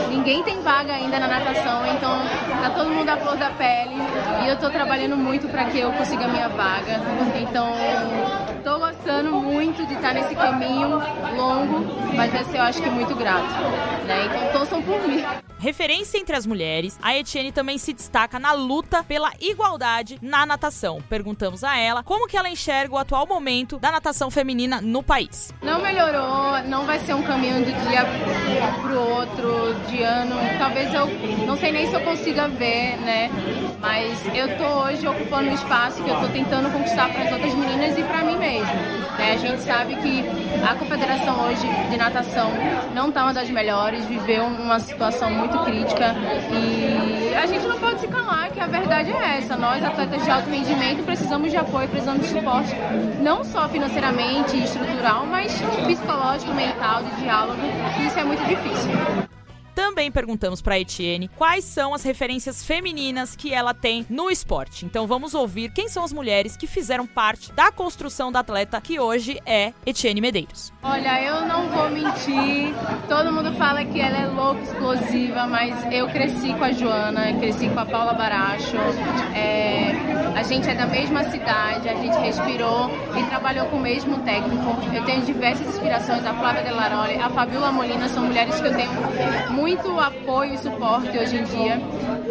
[0.09, 2.19] ninguém tem vaga ainda na natação, então
[2.61, 3.95] tá todo mundo à flor da pele
[4.43, 6.99] e eu estou trabalhando muito para que eu consiga a minha vaga.
[7.39, 7.73] Então,
[8.57, 8.79] estou
[9.11, 11.01] gostando muito de estar nesse caminho
[11.35, 13.45] longo, mas vai ser, eu acho que, muito grato.
[14.07, 14.25] Né?
[14.25, 15.21] Então, torçam por mim.
[15.61, 20.99] Referência entre as mulheres, a Etienne também se destaca na luta pela igualdade na natação.
[21.07, 25.53] Perguntamos a ela como que ela enxerga o atual momento da natação feminina no país.
[25.61, 28.03] Não melhorou, não vai ser um caminho de dia
[28.81, 30.35] pro outro, de ano.
[30.57, 31.05] Talvez eu
[31.45, 33.29] não sei nem se eu consiga ver, né?
[33.79, 37.53] Mas eu tô hoje ocupando um espaço que eu tô tentando conquistar para as outras
[37.53, 38.65] meninas e para mim mesmo.
[38.65, 39.33] né?
[39.33, 40.23] A gente sabe que
[40.67, 42.51] a confederação hoje de natação
[42.95, 46.15] não tá uma das melhores, viveu uma situação muito crítica
[46.51, 49.55] e a gente não pode se calar que a verdade é essa.
[49.55, 52.75] Nós, atletas de alto rendimento, precisamos de apoio, precisamos de suporte,
[53.21, 55.53] não só financeiramente e estrutural, mas
[55.87, 57.59] psicológico, mental, de diálogo,
[57.99, 59.30] e isso é muito difícil.
[59.81, 64.85] Também perguntamos para Etienne quais são as referências femininas que ela tem no esporte.
[64.85, 68.99] Então vamos ouvir quem são as mulheres que fizeram parte da construção da atleta que
[68.99, 70.71] hoje é Etienne Medeiros.
[70.83, 72.75] Olha, eu não vou mentir.
[73.09, 77.67] Todo mundo fala que ela é louca, explosiva, mas eu cresci com a Joana, cresci
[77.67, 78.77] com a Paula Baracho.
[79.33, 79.93] É,
[80.35, 84.77] a gente é da mesma cidade, a gente respirou e trabalhou com o mesmo técnico.
[84.93, 88.91] Eu tenho diversas inspirações, a Flávia Delaroli, a Fabiola Molina, são mulheres que eu tenho
[89.51, 91.79] muito apoio e suporte hoje em dia.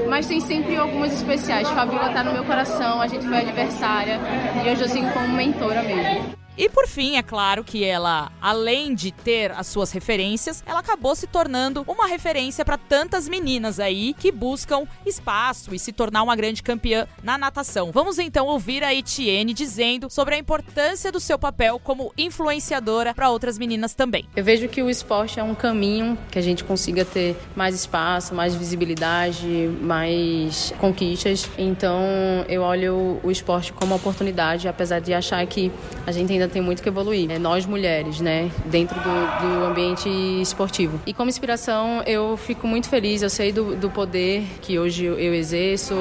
[0.09, 1.69] Mas tem sempre algumas especiais.
[1.71, 4.19] Fabiola tá no meu coração, a gente foi adversária
[4.65, 6.41] e hoje eu sigo como mentora mesmo.
[6.61, 11.17] E por fim, é claro que ela, além de ter as suas referências, ela acabou
[11.17, 16.37] se tornando uma referência para tantas meninas aí que buscam espaço e se tornar uma
[16.37, 17.91] grande campeã na natação.
[17.91, 23.31] Vamos então ouvir a Etienne dizendo sobre a importância do seu papel como influenciadora para
[23.31, 24.27] outras meninas também.
[24.37, 28.35] Eu vejo que o esporte é um caminho que a gente consiga ter mais espaço,
[28.35, 29.47] mais visibilidade,
[29.81, 31.49] mais conquistas.
[31.57, 32.05] Então
[32.51, 35.73] eu olho o esporte como uma oportunidade, apesar de achar que
[36.07, 37.31] a gente ainda tem muito que evoluir.
[37.31, 40.09] É nós mulheres, né, dentro do, do ambiente
[40.41, 41.01] esportivo.
[41.07, 43.23] E como inspiração, eu fico muito feliz.
[43.23, 45.95] Eu sei do, do poder que hoje eu exerço,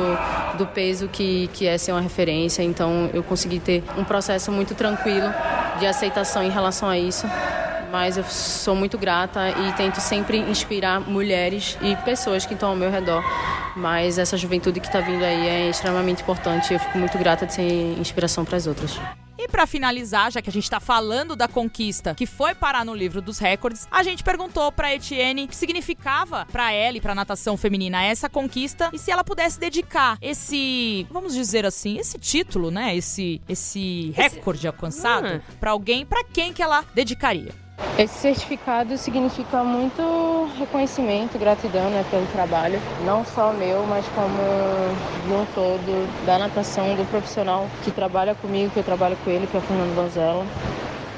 [0.57, 2.63] do peso que, que é ser uma referência.
[2.63, 5.27] Então eu consegui ter um processo muito tranquilo
[5.79, 7.27] de aceitação em relação a isso
[7.91, 12.75] mas eu sou muito grata e tento sempre inspirar mulheres e pessoas que estão ao
[12.75, 13.23] meu redor.
[13.75, 17.45] Mas essa juventude que está vindo aí é extremamente importante e eu fico muito grata
[17.45, 18.99] de ser inspiração para as outras.
[19.41, 22.93] E para finalizar, já que a gente tá falando da conquista que foi parar no
[22.93, 27.15] livro dos recordes, a gente perguntou para Etienne o que significava para ela e para
[27.15, 32.69] natação feminina essa conquista e se ela pudesse dedicar esse, vamos dizer assim, esse título,
[32.69, 35.39] né, esse esse recorde alcançado Hum.
[35.59, 37.53] para alguém, para quem que ela dedicaria?
[37.97, 44.39] Esse certificado significa muito reconhecimento, gratidão né, pelo trabalho, não só meu, mas como
[45.25, 49.47] de um todo, da natação, do profissional que trabalha comigo, que eu trabalho com ele,
[49.47, 50.45] que é o Fernando Donzella.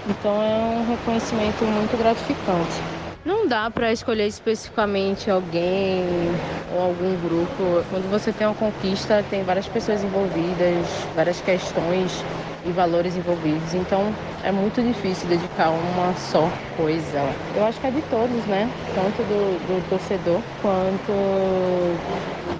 [0.09, 2.81] Então é um reconhecimento muito gratificante.
[3.23, 6.35] Não dá para escolher especificamente alguém
[6.73, 7.85] ou algum grupo.
[7.91, 12.25] Quando você tem uma conquista, tem várias pessoas envolvidas, várias questões
[12.65, 13.73] e valores envolvidos.
[13.73, 17.19] Então é muito difícil dedicar uma só coisa.
[17.55, 18.69] Eu acho que é de todos, né?
[18.93, 21.11] Tanto do, do torcedor quanto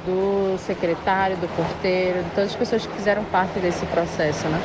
[0.06, 4.60] do secretário, do porteiro, de todas as pessoas que fizeram parte desse processo, né?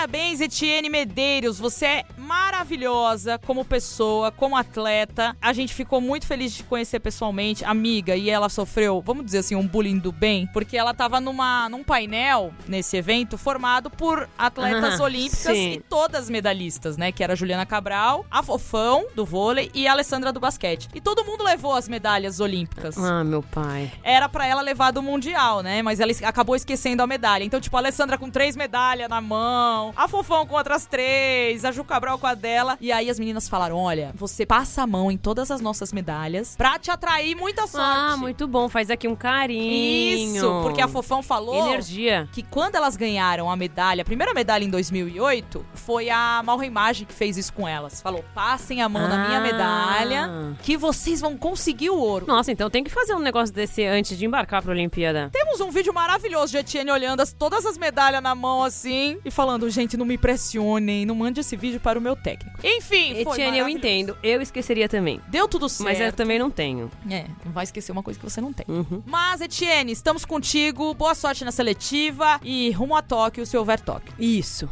[0.00, 1.58] Parabéns, Etienne Medeiros.
[1.58, 5.36] Você é maravilhosa como pessoa, como atleta.
[5.42, 9.40] A gente ficou muito feliz de te conhecer pessoalmente, amiga, e ela sofreu, vamos dizer
[9.40, 14.26] assim, um bullying do bem, porque ela tava numa, num painel nesse evento formado por
[14.38, 15.72] atletas Ah, olímpicas sim.
[15.72, 17.12] e todas medalhistas, né?
[17.12, 20.88] Que era a Juliana Cabral, a Fofão do vôlei e a Alessandra do basquete.
[20.94, 23.92] E todo mundo levou as medalhas olímpicas Ah, meu pai.
[24.02, 25.82] era pra ela levar do Mundial, né?
[25.82, 27.44] Mas ela acabou esquecendo a medalha.
[27.44, 31.70] Então, tipo, a Alessandra com três medalhas na mão, a Fofão com outras três, a
[31.72, 32.76] Ju Cabral com a dela.
[32.80, 36.54] E aí as meninas falaram: olha, você passa a mão em todas as nossas medalhas
[36.56, 37.86] pra te atrair muita sorte.
[38.12, 38.68] Ah, muito bom.
[38.68, 40.36] Faz aqui um carinho.
[40.36, 42.28] Isso, porque a Fofão falou Energia.
[42.32, 47.06] que quando elas ganharam a medalha, a primeira medalha em 2008, foi a Malra Imagem
[47.06, 48.00] que fez isso com elas.
[48.00, 49.42] Falou: passem a mão na minha Ah.
[49.42, 50.30] medalha,
[50.62, 52.26] que vocês vão conseguir o ouro.
[52.26, 55.30] Nossa, então tem que fazer um negócio desse antes de embarcar pra Olimpíada.
[55.32, 59.30] Temos um vídeo maravilhoso de Etienne olhando as- todas as medalhas na mão assim e
[59.30, 62.58] falando: gente, não me pressionem, não mande esse vídeo para o meu técnico.
[62.64, 63.78] Enfim, foi Etienne, eu maravilhoso.
[63.78, 64.18] entendo.
[64.22, 65.20] Eu esqueceria também.
[65.28, 65.84] Deu tudo certo.
[65.88, 66.90] Mas eu também não tenho.
[67.10, 68.64] É, não vai esquecer uma coisa que você não tem.
[68.68, 69.02] Uhum.
[69.06, 70.94] Mas, Etienne, estamos contigo.
[70.94, 74.12] Boa sorte na seletiva e rumo a Tóquio se houver Tóquio.
[74.18, 74.68] Isso.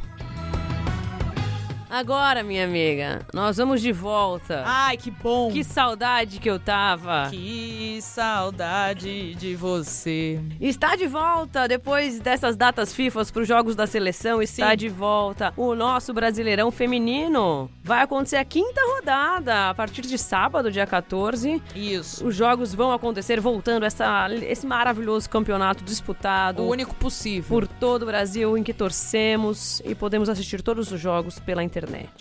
[1.91, 4.63] Agora, minha amiga, nós vamos de volta.
[4.67, 5.51] Ai, que bom.
[5.51, 7.29] Que saudade que eu tava.
[7.31, 10.39] Que saudade de você.
[10.61, 14.43] Está de volta depois dessas datas FIFAs para os jogos da seleção.
[14.43, 14.77] Está Sim.
[14.77, 17.71] de volta o nosso Brasileirão Feminino.
[17.83, 21.63] Vai acontecer a quinta rodada a partir de sábado, dia 14.
[21.75, 22.27] Isso.
[22.27, 27.49] Os jogos vão acontecer voltando essa, esse maravilhoso campeonato disputado O único possível.
[27.49, 31.78] por todo o Brasil em que torcemos e podemos assistir todos os jogos pela internet.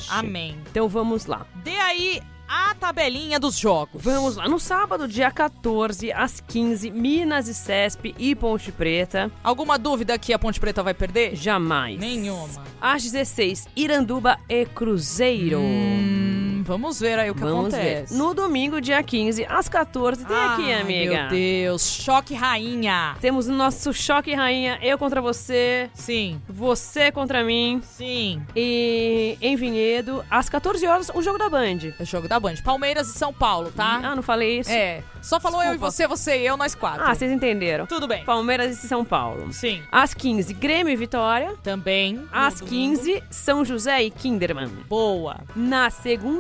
[0.10, 0.58] Amém.
[0.70, 1.46] Então vamos lá.
[1.64, 4.02] Dê aí a tabelinha dos jogos.
[4.02, 4.48] Vamos lá.
[4.48, 9.30] No sábado, dia 14, às 15, Minas e Cesp e Ponte Preta.
[9.44, 11.36] Alguma dúvida que a Ponte Preta vai perder?
[11.36, 12.00] Jamais.
[12.00, 12.48] Nenhuma.
[12.80, 15.60] Às 16, Iranduba e Cruzeiro.
[15.60, 18.14] Hum, vamos ver aí o que Vamos acontece.
[18.14, 18.18] ver.
[18.20, 21.22] No domingo, dia 15, às 14, tem aqui, amiga.
[21.22, 23.16] Meu Deus, choque rainha.
[23.20, 27.82] Temos o nosso choque rainha, eu contra você, Sim, você contra mim.
[27.84, 28.42] sim.
[28.56, 31.94] E em Vinhedo, às 14 horas, o jogo da Band.
[32.00, 32.56] É o jogo da Band.
[32.64, 34.00] Palmeiras e São Paulo, tá?
[34.04, 34.70] Ah, não falei isso?
[34.72, 35.02] É.
[35.22, 35.92] Só falou eu e Desculpa.
[35.92, 37.04] você, você e eu, nós quatro.
[37.04, 37.86] Ah, vocês entenderam.
[37.86, 38.24] Tudo bem.
[38.24, 39.52] Palmeiras e São Paulo.
[39.52, 39.82] Sim.
[39.92, 41.54] Às 15, Grêmio e Vitória.
[41.64, 42.22] Também.
[42.32, 42.98] Às domingo.
[43.02, 44.68] 15, São José e Kinderman.
[44.88, 45.38] Boa.
[45.56, 45.90] Na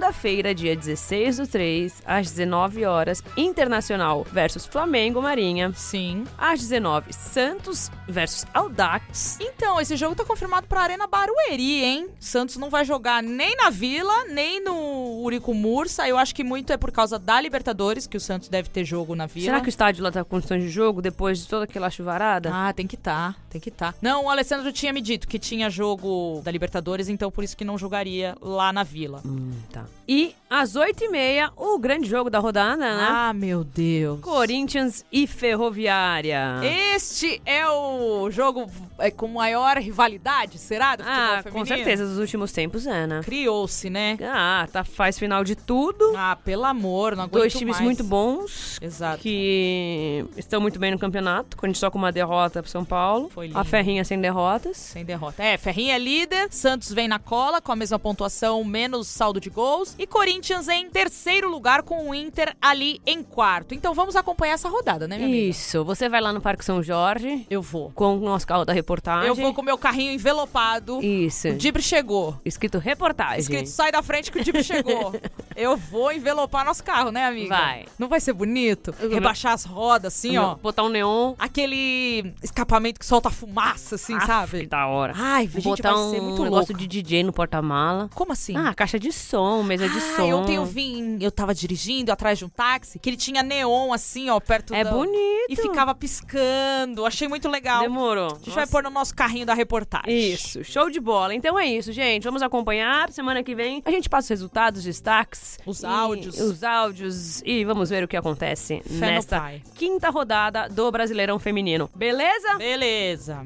[0.07, 5.71] segunda-feira, dia 16 do 3, às 19 horas, Internacional versus Flamengo Marinha.
[5.73, 6.23] Sim.
[6.37, 9.37] Às 19, Santos versus Audax.
[9.41, 12.07] Então, esse jogo tá confirmado pra Arena Barueri, hein?
[12.19, 16.07] Santos não vai jogar nem na Vila, nem no Urico Mursa.
[16.07, 19.15] Eu acho que muito é por causa da Libertadores, que o Santos deve ter jogo
[19.15, 19.45] na Vila.
[19.45, 22.49] Será que o estádio lá tá com condições de jogo depois de toda aquela chuvarada?
[22.53, 23.93] Ah, tem que tá, tem que tá.
[24.01, 27.65] Não, o Alessandro tinha me dito que tinha jogo da Libertadores, então por isso que
[27.65, 29.21] não jogaria lá na Vila.
[29.25, 29.85] Hum, tá.
[30.09, 33.07] E às 8h30, o grande jogo da rodada, né?
[33.09, 34.21] Ah, meu Deus.
[34.21, 36.61] Corinthians e Ferroviária.
[36.95, 40.95] Este é o jogo é, com maior rivalidade, será?
[40.95, 41.59] Do futebol Ah, feminino?
[41.59, 43.21] com certeza, dos últimos tempos é, né?
[43.23, 44.17] Criou-se, né?
[44.23, 46.13] Ah, tá, faz final de tudo.
[46.15, 47.83] Ah, pelo amor, não aguento Dois times mais.
[47.83, 48.79] muito bons.
[48.81, 49.21] Exato.
[49.21, 51.57] Que estão muito bem no campeonato.
[51.65, 53.29] Gente só com uma derrota pro São Paulo.
[53.33, 53.59] Foi lindo.
[53.59, 54.77] A Ferrinha sem derrotas.
[54.77, 55.43] Sem derrota.
[55.43, 59.49] É, Ferrinha é líder, Santos vem na cola com a mesma pontuação, menos saldo de
[59.49, 59.96] gols.
[59.97, 63.73] E Corinthians em terceiro lugar com o Inter ali em quarto.
[63.73, 65.47] Então vamos acompanhar essa rodada, né, minha amiga?
[65.49, 65.83] Isso.
[65.85, 67.91] Você vai lá no Parque São Jorge Eu vou.
[67.95, 69.27] com o nosso carro da reportagem.
[69.27, 71.03] Eu vou com meu carrinho envelopado.
[71.03, 71.49] Isso.
[71.49, 72.37] O Dibre chegou.
[72.45, 73.39] Escrito reportagem.
[73.39, 75.13] Escrito, sai da frente que o Dibre chegou.
[75.55, 77.55] Eu vou envelopar nosso carro, né, amiga?
[77.57, 77.85] Vai.
[77.97, 78.93] Não vai ser bonito?
[79.09, 80.53] Rebaixar as rodas, assim, ó.
[80.55, 81.33] Botar um neon.
[81.39, 84.59] Aquele escapamento que solta fumaça, assim, Aff, sabe?
[84.61, 85.13] Que da hora.
[85.15, 86.77] Ai, gente, Botar vai um ser muito negócio louco.
[86.77, 88.07] de DJ no porta-mala.
[88.13, 88.55] Como assim?
[88.55, 90.33] Ah, caixa de som, mesa de ah, som.
[90.33, 94.29] ontem eu vim, eu tava dirigindo atrás de um táxi, que ele tinha neon assim,
[94.29, 94.91] ó, perto É da...
[94.91, 95.47] bonito.
[95.49, 97.05] E ficava piscando.
[97.05, 97.81] Achei muito legal.
[97.81, 98.37] Demorou.
[98.41, 100.33] A gente vai pôr no nosso carrinho da reportagem.
[100.33, 101.33] Isso, show de bola.
[101.33, 102.23] Então é isso, gente.
[102.23, 103.11] Vamos acompanhar.
[103.11, 105.57] Semana que vem a gente passa os resultados, os destaques.
[105.65, 106.39] Os áudios.
[106.39, 107.41] Os áudios.
[107.45, 111.89] E vamos ver o que acontece Fé nesta quinta rodada do Brasileirão Feminino.
[111.95, 112.57] Beleza?
[112.57, 113.43] Beleza.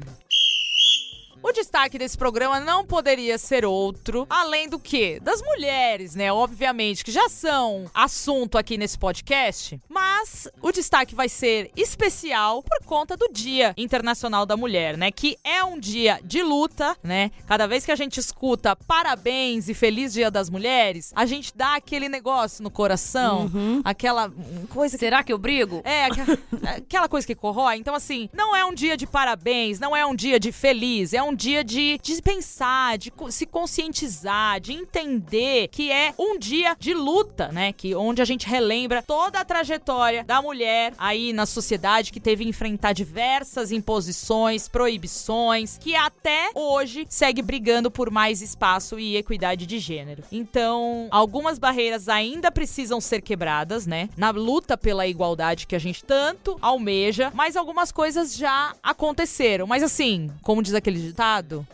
[1.42, 5.18] O destaque desse programa não poderia ser outro, além do que?
[5.20, 6.32] Das mulheres, né?
[6.32, 12.84] Obviamente, que já são assunto aqui nesse podcast, mas o destaque vai ser especial por
[12.84, 15.10] conta do Dia Internacional da Mulher, né?
[15.10, 17.30] Que é um dia de luta, né?
[17.46, 21.76] Cada vez que a gente escuta parabéns e feliz Dia das Mulheres, a gente dá
[21.76, 23.50] aquele negócio no coração,
[23.84, 24.32] aquela
[24.68, 25.82] coisa que Será que eu brigo?
[25.84, 26.38] é, aqua-
[26.76, 27.76] aquela coisa que corrói.
[27.76, 31.22] Então, assim, não é um dia de parabéns, não é um dia de feliz, é
[31.22, 36.92] um dia de, de pensar, de se conscientizar, de entender que é um dia de
[36.92, 37.72] luta, né?
[37.72, 42.42] Que onde a gente relembra toda a trajetória da mulher aí na sociedade que teve
[42.42, 49.64] que enfrentar diversas imposições, proibições, que até hoje segue brigando por mais espaço e equidade
[49.66, 50.24] de gênero.
[50.30, 54.08] Então, algumas barreiras ainda precisam ser quebradas, né?
[54.16, 59.66] Na luta pela igualdade que a gente tanto almeja, mas algumas coisas já aconteceram.
[59.66, 61.21] Mas assim, como diz aquele ditado,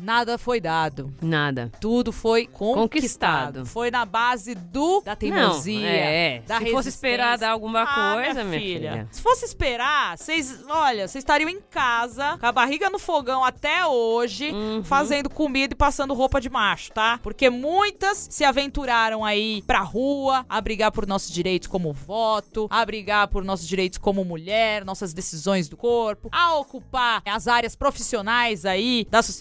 [0.01, 1.12] nada foi dado.
[1.22, 1.70] Nada.
[1.80, 2.78] Tudo foi conquistado.
[2.88, 3.66] Conquistado.
[3.66, 6.42] Foi na base do da teimosia, Não, é.
[6.46, 9.09] da Se fosse esperar dar alguma Ah, coisa, minha filha.
[9.11, 13.86] Se fosse esperar, vocês, olha, vocês estariam em casa, com a barriga no fogão até
[13.86, 14.82] hoje, Uhum.
[14.84, 17.18] fazendo comida e passando roupa de macho, tá?
[17.22, 22.84] Porque muitas se aventuraram aí pra rua, a brigar por nossos direitos como voto, a
[22.84, 28.64] brigar por nossos direitos como mulher, nossas decisões do corpo, a ocupar as áreas profissionais
[28.64, 29.38] aí da sociedade.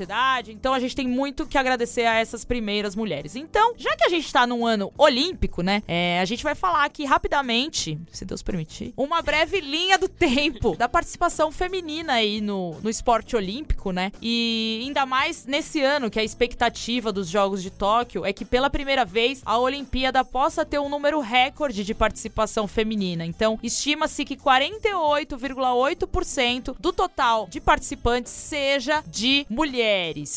[0.52, 3.36] Então a gente tem muito que agradecer a essas primeiras mulheres.
[3.36, 5.82] Então, já que a gente tá num ano olímpico, né?
[5.88, 10.76] é, a gente vai falar aqui rapidamente, se Deus permitir, uma breve linha do tempo
[10.76, 14.12] da participação feminina aí no, no esporte olímpico, né?
[14.22, 18.70] E ainda mais nesse ano que a expectativa dos Jogos de Tóquio é que pela
[18.70, 23.24] primeira vez a Olimpíada possa ter um número recorde de participação feminina.
[23.26, 29.76] Então, estima-se que 48,8% do total de participantes seja de mulheres.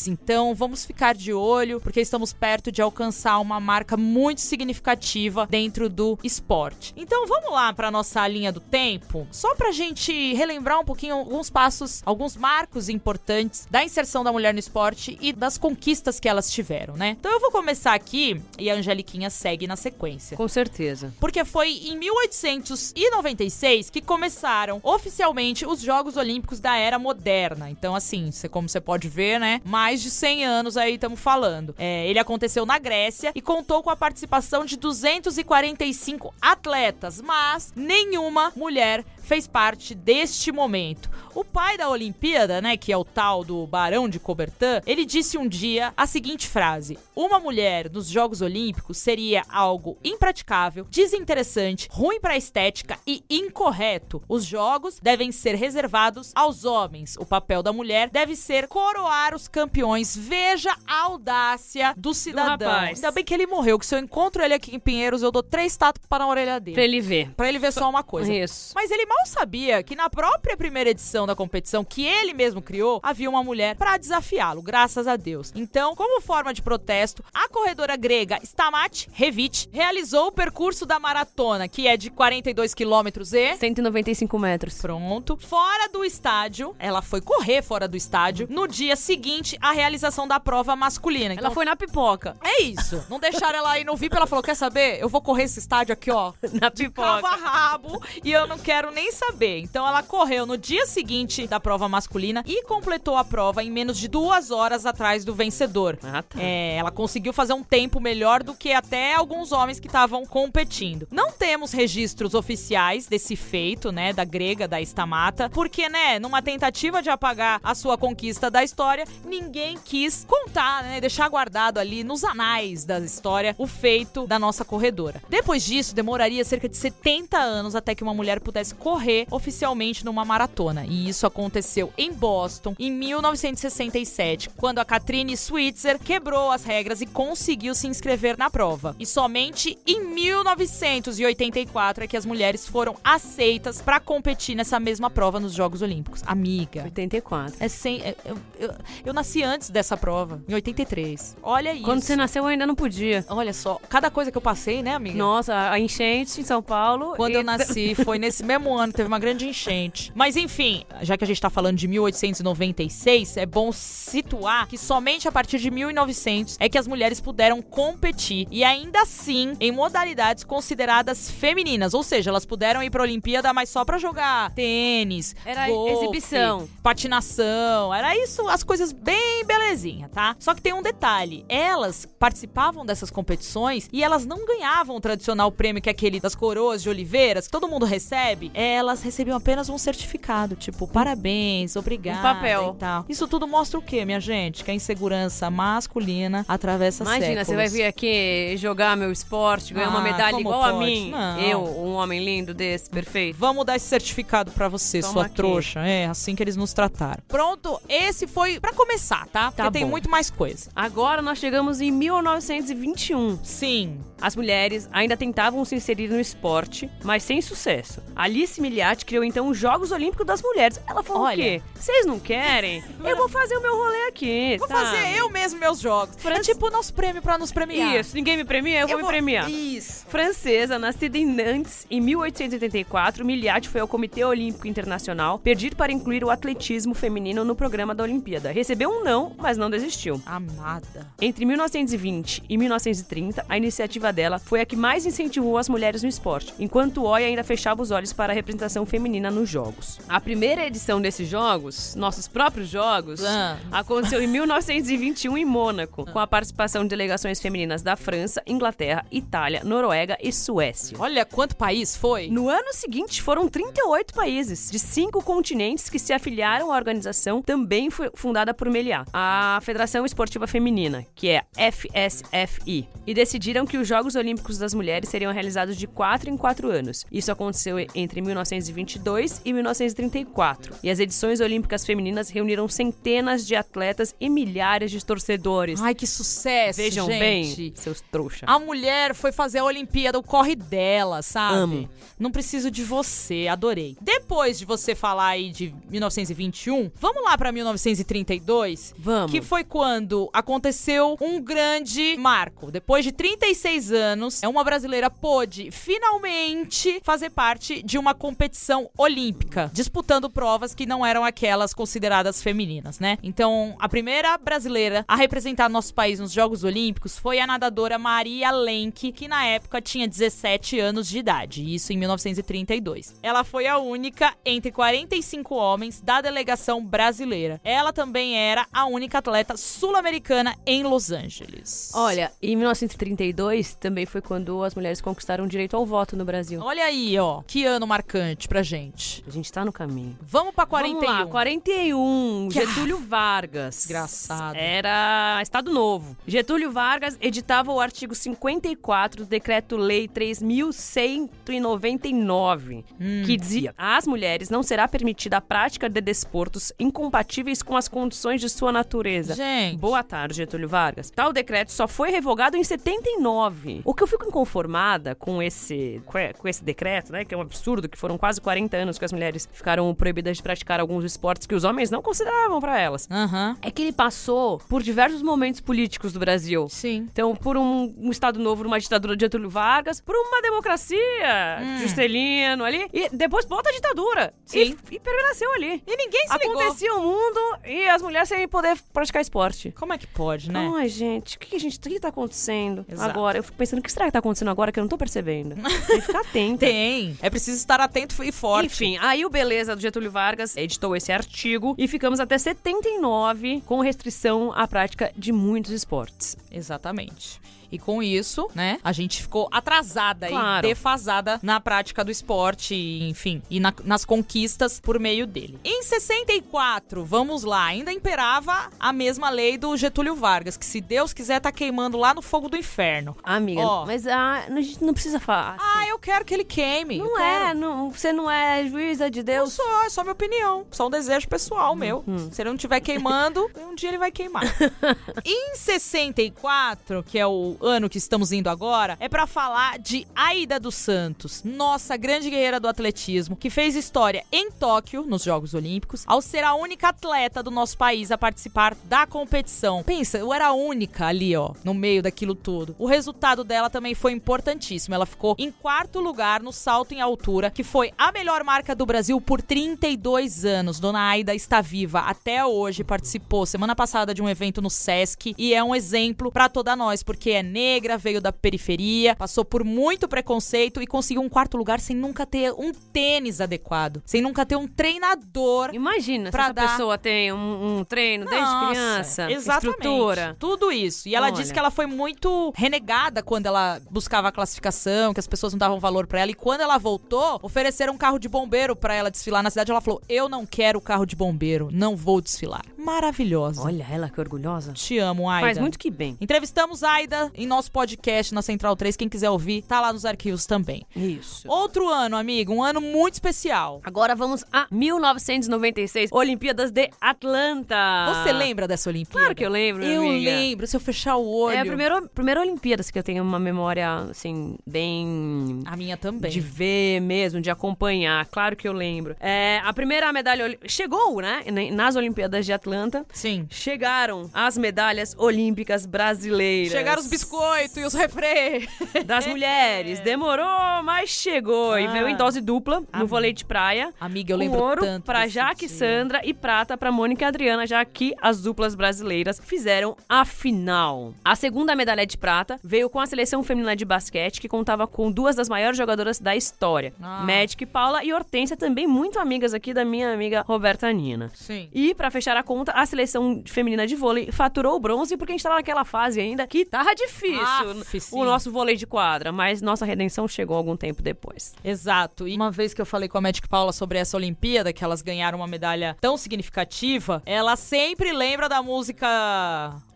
[0.07, 5.89] Então, vamos ficar de olho, porque estamos perto de alcançar uma marca muito significativa dentro
[5.89, 6.93] do esporte.
[6.95, 11.49] Então, vamos lá para nossa linha do tempo, só pra gente relembrar um pouquinho alguns
[11.49, 16.51] passos, alguns marcos importantes da inserção da mulher no esporte e das conquistas que elas
[16.51, 17.17] tiveram, né?
[17.19, 20.37] Então, eu vou começar aqui e a Angeliquinha segue na sequência.
[20.37, 21.13] Com certeza.
[21.19, 27.69] Porque foi em 1896 que começaram oficialmente os Jogos Olímpicos da Era Moderna.
[27.69, 29.61] Então, assim, como você pode ver, né?
[29.63, 31.75] Mais de 100 anos aí estamos falando.
[31.77, 38.51] É, ele aconteceu na Grécia e contou com a participação de 245 atletas, mas nenhuma
[38.55, 41.09] mulher fez parte deste momento.
[41.33, 45.37] O pai da Olimpíada, né, que é o tal do Barão de Coubertin, ele disse
[45.37, 52.19] um dia a seguinte frase: Uma mulher nos Jogos Olímpicos seria algo impraticável, desinteressante, ruim
[52.19, 54.21] para a estética e incorreto.
[54.27, 57.15] Os jogos devem ser reservados aos homens.
[57.17, 60.15] O papel da mulher deve ser coroar os campeões.
[60.15, 62.67] Veja a audácia do cidadão.
[62.69, 62.97] rapaz.
[62.97, 65.43] Ainda bem que ele morreu, que se eu encontro ele aqui em Pinheiros, eu dou
[65.43, 66.75] três tapas para na orelha dele.
[66.75, 67.31] Pra ele ver.
[67.31, 68.33] Pra ele ver só uma coisa.
[68.33, 68.73] Isso.
[68.75, 72.99] Mas ele mal sabia que na própria primeira edição da competição que ele mesmo criou,
[73.03, 75.51] havia uma mulher pra desafiá-lo, graças a Deus.
[75.53, 81.67] Então, como forma de protesto, a corredora grega Stamat Revit realizou o percurso da maratona,
[81.67, 84.77] que é de 42 quilômetros e 195 metros.
[84.79, 85.37] Pronto.
[85.37, 90.39] Fora do estádio, ela foi correr fora do estádio no dia seguinte à realização da
[90.39, 91.33] prova masculina.
[91.33, 92.35] Então, Ela foi na pipoca.
[92.43, 93.03] É isso.
[93.09, 94.99] Não deixaram ela ir no VIP, ela falou: quer saber?
[95.01, 96.33] Eu vou correr esse estádio aqui, ó.
[96.61, 97.27] Na pipoca.
[97.27, 99.59] a rabo e eu não quero nem saber.
[99.59, 103.97] Então ela correu no dia seguinte da prova masculina e completou a prova em menos
[103.97, 105.97] de duas horas atrás do vencedor.
[106.03, 106.37] Ah, tá.
[106.41, 111.07] É, ela conseguiu fazer um tempo melhor do que até alguns homens que estavam competindo.
[111.09, 117.01] Não temos registros oficiais desse feito, né, da grega, da Estamata, porque, né, numa tentativa
[117.01, 122.23] de apagar a sua conquista da história, ninguém quis contar, né, deixar guardado ali nos
[122.23, 125.21] anais da história o feito da nossa corredora.
[125.29, 130.25] Depois disso, demoraria cerca de 70 anos até que uma mulher pudesse correr oficialmente numa
[130.25, 130.85] maratona.
[130.85, 137.05] E isso aconteceu em Boston em 1967, quando a Katrine Switzer quebrou as regras e
[137.05, 138.93] conseguiu se inscrever na prova.
[138.99, 145.39] E somente em 1984 é que as mulheres foram aceitas para competir nessa mesma prova
[145.39, 146.21] nos Jogos Olímpicos.
[146.25, 146.83] Amiga.
[146.83, 147.55] 84.
[147.59, 148.73] É sem, é- eu, eu,
[149.05, 151.37] eu nasci antes dessa prova, em 83.
[151.41, 151.85] Olha isso.
[151.85, 153.25] Quando você nasceu, eu ainda não podia.
[153.29, 155.17] Olha só, cada coisa que eu passei, né, amiga?
[155.17, 157.13] Nossa, a enchente em São Paulo.
[157.15, 160.11] Quando e- eu nasci, foi nesse mesmo ano, teve uma grande enchente.
[160.15, 165.27] Mas enfim, já que a gente tá falando de 1896, é bom situar que somente
[165.27, 168.47] a partir de 1900 é que as mulheres puderam competir.
[168.51, 171.93] E ainda assim, em modalidades consideradas femininas.
[171.93, 176.67] Ou seja, elas puderam ir pra Olimpíada, mas só pra jogar tênis, Era golfe, exibição.
[176.83, 177.93] patinação.
[177.93, 180.35] Era isso, as coisas bem belezinha, tá?
[180.39, 185.51] Só que tem um detalhe: elas participavam dessas competições e elas não ganhavam o tradicional
[185.51, 188.51] prêmio que é aquele das coroas de oliveiras, que todo mundo recebe.
[188.71, 192.19] Elas recebiam apenas um certificado, tipo, parabéns, obrigada.
[192.19, 192.73] Um papel.
[192.75, 193.05] E tal.
[193.09, 194.63] Isso tudo mostra o quê, minha gente?
[194.63, 199.99] Que a insegurança masculina atravessa Imagina, você vai vir aqui jogar meu esporte, ganhar uma
[199.99, 200.85] Ah, medalha como igual a pode?
[200.85, 201.11] mim.
[201.11, 201.39] Não.
[201.39, 203.35] Eu, um homem lindo desse, perfeito.
[203.37, 205.35] Vamos dar esse certificado pra você, Toma sua aqui.
[205.35, 205.79] trouxa.
[205.81, 207.21] É, assim que eles nos trataram.
[207.27, 209.51] Pronto, esse foi pra começar, tá?
[209.51, 209.89] Porque tem bom.
[209.91, 210.69] muito mais coisa.
[210.75, 213.39] Agora nós chegamos em 1921.
[213.43, 213.99] Sim.
[214.21, 218.01] As mulheres ainda tentavam se inserir no esporte, mas sem sucesso.
[218.15, 220.79] Alice Miliati criou então os Jogos Olímpicos das Mulheres.
[220.87, 221.33] Ela falou Olha.
[221.33, 221.61] o quê?
[221.75, 222.83] Vocês não querem?
[223.03, 224.85] Eu vou fazer o meu rolê aqui, Vou sabe?
[224.85, 226.15] fazer eu mesmo meus jogos.
[226.17, 227.95] Fran- É tipo o nosso prêmio pra nos premiar.
[227.99, 229.49] Isso, ninguém me premia, eu, vou me premiar.
[229.49, 230.05] Isso.
[230.07, 236.23] Francesa, nascida em Nantes em 1884, Miliati foi ao Comitê Olímpico Internacional pedir para incluir
[236.23, 238.51] o atletismo feminino no programa da Olimpíada.
[238.51, 240.21] Recebeu um não, mas não desistiu.
[240.25, 241.07] Amada.
[241.19, 246.09] Entre 1920 e 1930, a iniciativa dela foi a que mais incentivou as mulheres no
[246.09, 249.99] esporte, enquanto o OI ainda fechava os olhos para a representação feminina nos Jogos.
[250.09, 253.57] A primeira edição desses Jogos, nossos próprios Jogos, Ah.
[253.71, 259.63] aconteceu em 1921 em Mônaco, com a participação de delegações femininas da França, Inglaterra, Itália,
[259.63, 260.97] Noruega e Suécia.
[260.99, 262.27] Olha quanto país foi.
[262.27, 267.89] No ano seguinte, foram 38 países de cinco continentes que se afiliaram à organização, também
[267.89, 273.87] foi fundada por Meliá, a Federação Esportiva Feminina, que é FSFI, e decidiram que os
[273.87, 277.05] Jogos Olímpicos das Mulheres seriam realizados de 4 em 4 anos.
[277.11, 284.15] Isso aconteceu entre 1922 e 1934, e as edições olímpicas femininas reuniram centenas de atletas
[284.19, 285.81] e milhares de torcedores.
[285.81, 287.19] Ai, que sucesso, Vejam gente.
[287.19, 288.45] bem, seus trouxa.
[288.47, 291.55] A mulher foi fazer a Olimpíada, o corre dela, sabe?
[291.55, 291.89] Amo.
[292.19, 293.97] Não preciso de você, adorei.
[294.01, 298.93] Depois de você falar aí de 1921, vamos lá pra 1932?
[298.97, 299.31] Vamos.
[299.31, 302.71] Que foi quando aconteceu um grande marco.
[302.71, 309.71] Depois de 36 anos, é uma brasileira pôde finalmente fazer parte de uma competição olímpica,
[309.73, 313.17] disputando provas que não eram aquelas consideradas femininas, né?
[313.23, 318.51] Então, a primeira brasileira a representar nosso país nos Jogos Olímpicos foi a nadadora Maria
[318.51, 323.15] Lenk, que na época tinha 17 anos de idade, isso em 1932.
[323.23, 327.59] Ela foi a única entre 45 homens da delegação brasileira.
[327.63, 331.89] Ela também era a única atleta sul-americana em Los Angeles.
[331.95, 336.61] Olha, em 1932 também foi quando as mulheres conquistaram o direito ao voto no Brasil.
[336.61, 339.23] Olha aí, ó, que ano marcante pra gente.
[339.27, 340.17] A gente tá no caminho.
[340.21, 340.99] Vamos pra 41.
[341.01, 342.49] Vamos lá, 41.
[342.51, 343.75] Que- Getúlio Vargas.
[343.77, 344.57] Desgraçado.
[344.57, 346.17] Era Estado Novo.
[346.27, 353.23] Getúlio Vargas editava o artigo 54 do Decreto-Lei 3199, Hum.
[353.25, 358.41] que dizia: às mulheres não será permitida a prática de desportos incompatíveis com as condições
[358.41, 359.35] de sua natureza.
[359.35, 359.77] Gente.
[359.77, 361.09] Boa tarde, Getúlio Vargas.
[361.09, 363.81] Tal decreto só foi revogado em 79.
[363.85, 366.01] O que eu fico inconformada com esse,
[366.37, 367.23] com esse decreto, né?
[367.25, 370.43] Que é um absurdo, que foram quase 40 anos que as mulheres ficaram proibidas de
[370.43, 373.07] praticar alguns esportes que os homens não consideravam pra elas.
[373.11, 373.55] Aham.
[373.61, 376.67] É que ele passou por diversos momentos políticos do Brasil.
[376.67, 377.07] Sim.
[377.11, 382.63] Então, por um, um Estado Novo, uma ditadura de Getúlio Vargas, por uma democracia, Juscelino
[382.63, 384.33] ali, e depois volta a ditadura.
[384.45, 384.75] Sim.
[384.89, 385.83] E, e permaneceu ali.
[385.85, 386.59] E ninguém se ligou.
[386.59, 389.71] Acontecia o mundo e as mulheres sem poder praticar esporte.
[389.77, 390.71] Como é que pode, né?
[390.75, 393.11] Ai, gente, o que, que a gente, que tá acontecendo Exato.
[393.11, 393.37] agora?
[393.37, 395.53] Eu fico pensando, o que será que tá acontecendo agora que eu não tô percebendo?
[395.85, 396.65] Tem que ficar atenta.
[396.65, 397.15] Tem.
[397.21, 397.90] É preciso estar atento
[398.23, 398.65] e forte.
[398.65, 403.79] Enfim, aí o Beleza do Getúlio Vargas editou esse artigo e ficamos até 79 com
[403.79, 406.35] restrição à prática de muitos esportes.
[406.51, 407.39] Exatamente.
[407.71, 410.65] E com isso, né, a gente ficou atrasada Claro.
[410.65, 415.57] e defasada na prática do esporte, enfim, e na- nas conquistas por meio dele.
[415.63, 421.13] Em 64, vamos lá, ainda imperava a mesma lei do Getúlio Vargas, que se Deus
[421.13, 423.15] quiser tá queimando lá no fogo do inferno.
[423.23, 423.85] Amiga, Ó.
[423.85, 425.57] mas ah, a gente não precisa falar.
[425.59, 426.97] Ah, eu quero que ele queime.
[426.97, 429.53] não é, não, você não é juíza de Não Deus.
[429.53, 430.65] sou, é só minha opinião.
[430.71, 432.03] Só um desejo pessoal meu.
[432.07, 432.29] Hum.
[432.31, 434.43] Se ele não estiver queimando, um dia ele vai queimar.
[435.25, 440.59] em 64, que é o ano que estamos indo agora, é pra falar de Aida
[440.59, 446.03] dos Santos, nossa grande guerreira do atletismo, que fez história em Tóquio, nos Jogos Olímpicos,
[446.07, 449.83] ao ser a única atleta do nosso país a participar da competição.
[449.83, 452.75] Pensa, eu era a única ali, ó, no meio daquilo tudo.
[452.77, 454.95] O resultado dela também foi importantíssimo.
[454.95, 458.85] Ela ficou em quarto lugar no salto em altura, que foi a melhor marca do
[458.85, 460.79] Brasil por 32 anos.
[460.79, 465.53] Dona Aida está viva até hoje, participou semana passada de um evento no SESC e
[465.53, 470.07] é um exemplo pra toda nós, porque é negra, veio da periferia, passou por muito
[470.07, 474.55] preconceito e conseguiu um quarto lugar sem nunca ter um tênis adequado, sem nunca ter
[474.55, 475.69] um treinador.
[475.73, 479.75] Imagina se Pra essa dar- pessoa tem um, um treino desde Nossa, criança, exatamente.
[479.77, 480.35] estrutura.
[480.39, 481.07] Tudo isso.
[481.07, 481.35] E ela Olha.
[481.35, 485.57] disse que ela foi muito renegada quando ela buscava a classificação, que as pessoas não
[485.59, 486.31] davam valor pra ela.
[486.31, 489.71] E quando ela voltou, ofereceram um carro de bombeiro pra ela desfilar na cidade.
[489.71, 492.61] Ela falou: Eu não quero carro de bombeiro, não vou desfilar.
[492.77, 493.61] Maravilhosa.
[493.61, 494.73] Olha ela que orgulhosa.
[494.73, 495.47] Te amo, Aida.
[495.47, 496.17] Faz muito que bem.
[496.21, 498.95] Entrevistamos Aida em nosso podcast na Central 3.
[498.95, 500.85] Quem quiser ouvir, tá lá nos arquivos também.
[500.95, 501.47] Isso.
[501.49, 503.81] Outro ano, amigo, um ano muito especial.
[503.83, 507.75] Agora vamos a 1996, Olimpíadas de Atlanta.
[508.13, 509.19] Você lembra dessa Olimpíada?
[509.19, 510.29] Claro que eu lembro, Eu amiga.
[510.31, 511.55] lembro, se eu fechar o olho.
[511.57, 515.63] É a primeira, primeira Olimpíadas que eu tenho uma memória, assim, bem...
[515.65, 516.29] A minha também.
[516.29, 518.25] De ver mesmo, de acompanhar.
[518.27, 519.15] Claro que eu lembro.
[519.19, 520.57] É, a primeira medalha...
[520.67, 521.43] Chegou, né?
[521.73, 523.05] Nas Olimpíadas de Atlanta.
[523.11, 523.47] Sim.
[523.49, 526.71] Chegaram as medalhas olímpicas brasileiras.
[526.71, 527.30] Chegaram os biscoitos
[527.79, 528.67] e os refrê.
[529.05, 529.99] Das mulheres.
[529.99, 531.77] Demorou, mas chegou.
[531.79, 531.91] E Ah.
[531.91, 533.93] veio em dose dupla no vôlei de praia.
[533.99, 535.77] Amiga, eu com lembro ouro tanto pra Jaque dia.
[535.77, 541.13] Sandra e prata pra Mônica e Adriana, já que as duplas brasileiras fizeram a final.
[541.23, 545.11] A segunda medalha de prata veio com a seleção feminina de basquete, que contava com
[545.11, 546.93] duas das maiores jogadoras da história.
[547.01, 547.23] Ah.
[547.25, 551.31] Magic Paula e Hortência, também muito amigas aqui da minha amiga Roberta Nina.
[551.33, 551.69] Sim.
[551.73, 555.35] E, pra fechar a conta, a seleção feminina de vôlei faturou o bronze porque a
[555.35, 558.15] gente tava naquela fase ainda que tava difícil Aff, sim.
[558.15, 561.53] o nosso vôlei de quadra, mas nossa redenção chegou algum tempo depois.
[561.63, 562.27] Exato.
[562.27, 565.01] E uma vez que eu falei com a Magic Paula sobre essa Olimpíada, que elas
[565.01, 569.07] ganharam uma medalha tão significativa, ela sempre lembra da música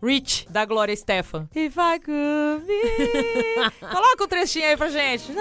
[0.02, 1.48] Rich, da Gloria Estefan.
[1.54, 3.86] If I could be...
[3.86, 5.32] Coloca um trechinho aí pra gente.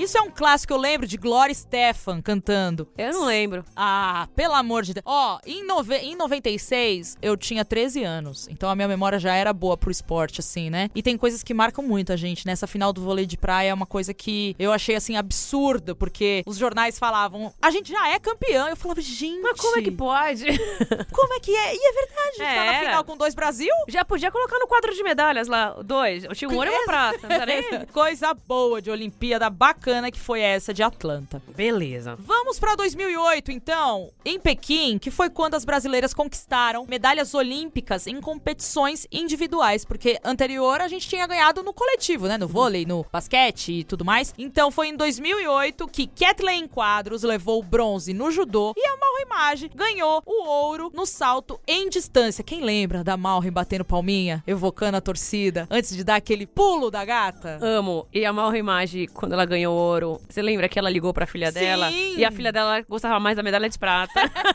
[0.00, 2.88] Isso é um clássico, eu lembro de Gloria Estefan cantando.
[2.96, 3.62] Eu não lembro.
[3.76, 5.04] Ah, pelo amor de Deus.
[5.04, 5.94] Ó, em, nove...
[5.96, 8.48] em 96, eu tinha 13 anos.
[8.48, 10.88] Então a minha memória já era boa pro esporte, assim, né?
[10.94, 12.46] E tem coisas que marcam muito a gente.
[12.46, 15.94] Nessa final do vôlei de praia é uma coisa que eu achei, assim, absurda.
[15.94, 18.68] Porque os jornais falavam, a gente já é campeão.
[18.68, 19.42] Eu falava, gente...
[19.42, 20.46] Mas como é que pode?
[21.12, 21.74] Como é que é?
[21.74, 22.86] E é verdade, a gente tá na Era.
[22.86, 23.74] final com dois Brasil?
[23.86, 26.24] Já podia colocar no quadro de medalhas lá, dois.
[26.24, 27.28] Eu tinha um ouro e uma prata.
[27.28, 27.86] Não nem...
[27.92, 31.42] Coisa boa de Olimpíada bacana que foi essa de Atlanta.
[31.56, 32.16] Beleza.
[32.18, 38.20] Vamos pra 2008, então, em Pequim, que foi quando as brasileiras conquistaram medalhas olímpicas em
[38.20, 43.80] competições individuais, porque anterior a gente tinha ganhado no coletivo, né, no vôlei, no basquete
[43.80, 44.32] e tudo mais.
[44.38, 49.22] Então foi em 2008 que Kathleen Quadros levou o bronze no judô e a Malra
[49.22, 52.44] Image ganhou o ouro no salto em distância.
[52.44, 57.04] Quem lembra da Malra batendo palminha, evocando a torcida antes de dar aquele pulo da
[57.04, 57.58] gata?
[57.60, 58.06] Amo.
[58.12, 61.50] E a Mauro Imagem, quando ela ganhou ouro, você lembra que ela ligou pra filha
[61.52, 61.60] Sim.
[61.60, 61.90] dela?
[61.90, 64.12] E a filha dela gostava mais da medalha de prata.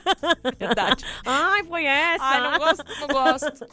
[0.58, 1.04] Verdade.
[1.26, 2.24] Ai, foi essa.
[2.24, 3.68] Ai, não gosto, não gosto.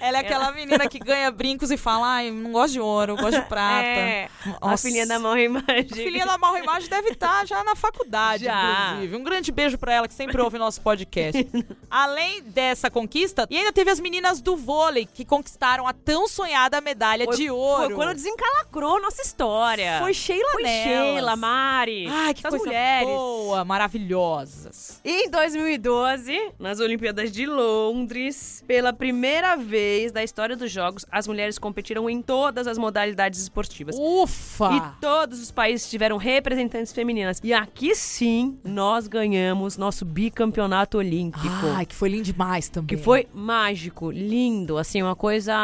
[0.00, 3.40] Ela é aquela menina que ganha brincos e fala, ai, não gosto de ouro, gosto
[3.40, 3.84] de prata.
[3.86, 4.28] É,
[4.60, 4.86] a Nossa.
[4.86, 5.86] filhinha da Mauro Imagem.
[5.90, 8.88] A filhinha da Malra Imagem deve estar já na faculdade, Já.
[8.90, 9.16] inclusive.
[9.16, 11.46] Um grande beijo pra ela, que sempre ouve nosso podcast.
[11.90, 16.80] Além dessa conquista, e ainda teve as meninas do vôlei, que conquistaram a tão sonhada
[16.80, 17.86] medalha Foi- de ouro.
[17.86, 19.98] Foi quando desencalacrou nossa história.
[20.00, 20.62] Foi Sheila Foi.
[20.92, 22.06] Sheila, Mari.
[22.08, 23.08] Ai, que coisa mulheres.
[23.08, 25.00] boa, maravilhosas.
[25.04, 31.26] E em 2012, nas Olimpíadas de Londres, pela primeira vez da história dos Jogos, as
[31.26, 33.96] mulheres competiram em todas as modalidades esportivas.
[33.98, 34.70] Ufa!
[34.72, 37.40] E todos os países tiveram representantes femininas.
[37.42, 41.66] E aqui sim, nós ganhamos nosso bicampeonato olímpico.
[41.74, 42.96] Ai, que foi lindo demais também.
[42.96, 45.54] que foi mágico, lindo, assim, uma coisa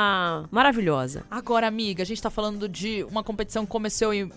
[0.51, 1.25] maravilhosa.
[1.31, 4.31] Agora, amiga, a gente tá falando de uma competição que começou em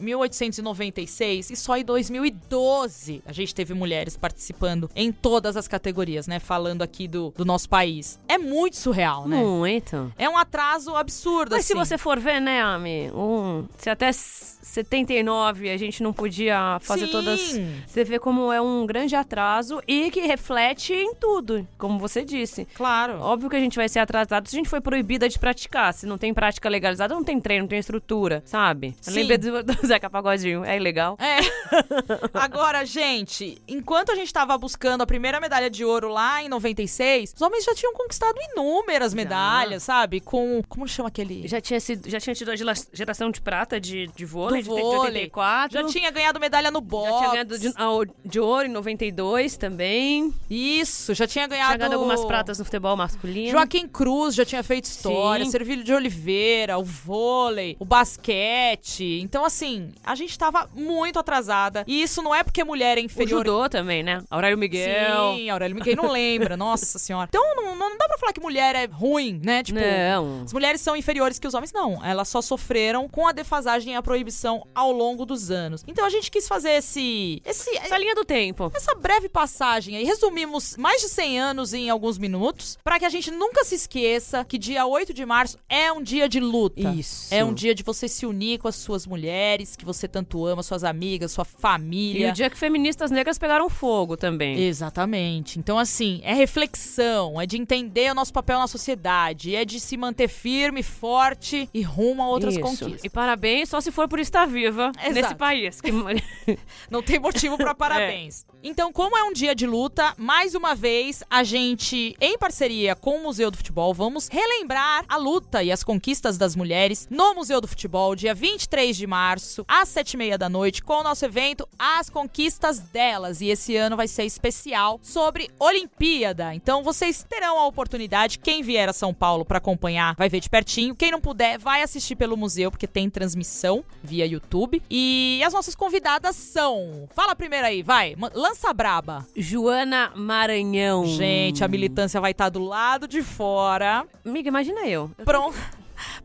[0.81, 6.39] 1896 e só em 2012 a gente teve mulheres participando em todas as categorias, né?
[6.39, 8.19] Falando aqui do, do nosso país.
[8.27, 9.37] É muito surreal, né?
[9.41, 10.11] Muito.
[10.17, 11.79] É um atraso absurdo, Mas se assim.
[11.85, 17.05] você for ver, né, Ami, um, se até s- 79 a gente não podia fazer
[17.07, 17.11] Sim.
[17.11, 17.59] todas.
[17.87, 22.65] Você vê como é um grande atraso e que reflete em tudo, como você disse.
[22.75, 23.19] Claro.
[23.19, 25.93] Óbvio que a gente vai ser atrasado se a gente foi proibida de praticar.
[25.93, 28.95] Se não tem prática legalizada, não tem treino, não tem estrutura, sabe?
[29.07, 30.60] Lembrei do, do Zeca Pagodinho.
[30.63, 31.17] É ilegal?
[31.19, 31.39] É.
[32.33, 37.33] Agora, gente, enquanto a gente tava buscando a primeira medalha de ouro lá em 96,
[37.35, 40.19] os homens já tinham conquistado inúmeras medalhas, sabe?
[40.19, 40.61] Com.
[40.67, 41.47] Como chama aquele?
[41.47, 42.55] Já tinha, sido, já tinha tido a
[42.93, 45.23] geração de prata de, de vôlei, Do de vôlei.
[45.23, 45.81] 84.
[45.81, 47.11] Já tinha ganhado medalha no boxe.
[47.11, 50.33] Já tinha ganhado de, de ouro em 92 também.
[50.49, 51.69] Isso, já tinha ganhado.
[51.69, 53.51] Tinha ganhado algumas pratas no futebol masculino.
[53.51, 55.51] Joaquim Cruz já tinha feito história, Sim.
[55.51, 59.19] Servilho de Oliveira, o vôlei, o basquete.
[59.21, 61.83] Então, assim, a gente tava tava muito atrasada.
[61.87, 63.39] E isso não é porque mulher é O inferior.
[63.45, 64.23] judô também, né?
[64.29, 65.35] Aurélio Miguel.
[65.35, 67.27] Sim, Aurélio Miguel não lembra, nossa senhora.
[67.29, 69.63] Então não, não dá pra falar que mulher é ruim, né?
[69.63, 70.43] Tipo, Não.
[70.43, 72.03] as mulheres são inferiores que os homens, não.
[72.05, 75.83] Elas só sofreram com a defasagem e a proibição ao longo dos anos.
[75.87, 77.41] Então a gente quis fazer esse.
[77.45, 78.71] esse Essa linha do tempo.
[78.75, 83.09] essa breve passagem aí, resumimos mais de 100 anos em alguns minutos, pra que a
[83.09, 86.89] gente nunca se esqueça que dia 8 de março é um dia de luta.
[86.91, 87.33] Isso.
[87.33, 90.63] É um dia de você se unir com as suas mulheres, que você tanto ama,
[90.63, 92.29] suas amigas, sua E família.
[92.29, 94.59] o dia que feministas negras pegaram fogo também.
[94.61, 95.59] Exatamente.
[95.59, 99.97] Então, assim, é reflexão, é de entender o nosso papel na sociedade, é de se
[99.97, 102.61] manter firme, forte e rumo a outras Isso.
[102.63, 103.03] conquistas.
[103.03, 105.13] E parabéns só se for por estar viva Exato.
[105.13, 105.81] nesse país.
[105.81, 105.91] Que...
[106.89, 108.45] Não tem motivo pra parabéns.
[108.63, 113.17] Então, como é um dia de luta, mais uma vez, a gente, em parceria com
[113.17, 117.59] o Museu do Futebol, vamos relembrar a luta e as conquistas das mulheres no Museu
[117.59, 121.25] do Futebol, dia 23 de março, às sete e meia da noite, com o nosso
[121.25, 123.41] evento As Conquistas Delas.
[123.41, 126.55] E esse ano vai ser especial sobre Olimpíada.
[126.55, 130.49] Então, vocês terão a oportunidade, quem vier a São Paulo pra acompanhar, vai ver de
[130.49, 130.95] pertinho.
[130.95, 134.81] Quem não puder, vai assistir pelo museu, porque tem transmissão via YouTube.
[134.89, 137.09] E as nossas convidadas são.
[137.13, 138.15] Fala primeiro aí, vai.
[138.33, 139.27] Lança braba.
[139.35, 141.05] Joana Maranhão.
[141.07, 145.11] Gente, a militância vai estar do lado de fora, Amiga, imagina eu.
[145.25, 145.51] pron-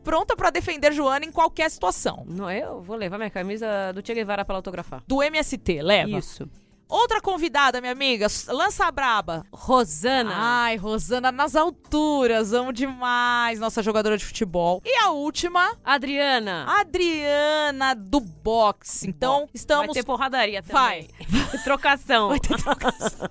[0.07, 2.23] pronta pra defender Joana em qualquer situação.
[2.25, 5.03] Não, eu vou levar minha camisa do Che Guevara pra ela autografar.
[5.05, 6.17] Do MST, leva.
[6.17, 6.49] Isso.
[6.89, 9.45] Outra convidada, minha amiga, lança a braba.
[9.51, 10.31] Rosana.
[10.33, 14.81] Ai, Rosana nas alturas, amo demais, nossa jogadora de futebol.
[14.85, 16.65] E a última, Adriana.
[16.79, 19.09] Adriana do boxe.
[19.09, 21.03] Então, Vai estamos ter porradaria Vai.
[21.03, 21.37] também.
[21.63, 22.29] Trocação.
[22.29, 23.29] Vai ter trocação.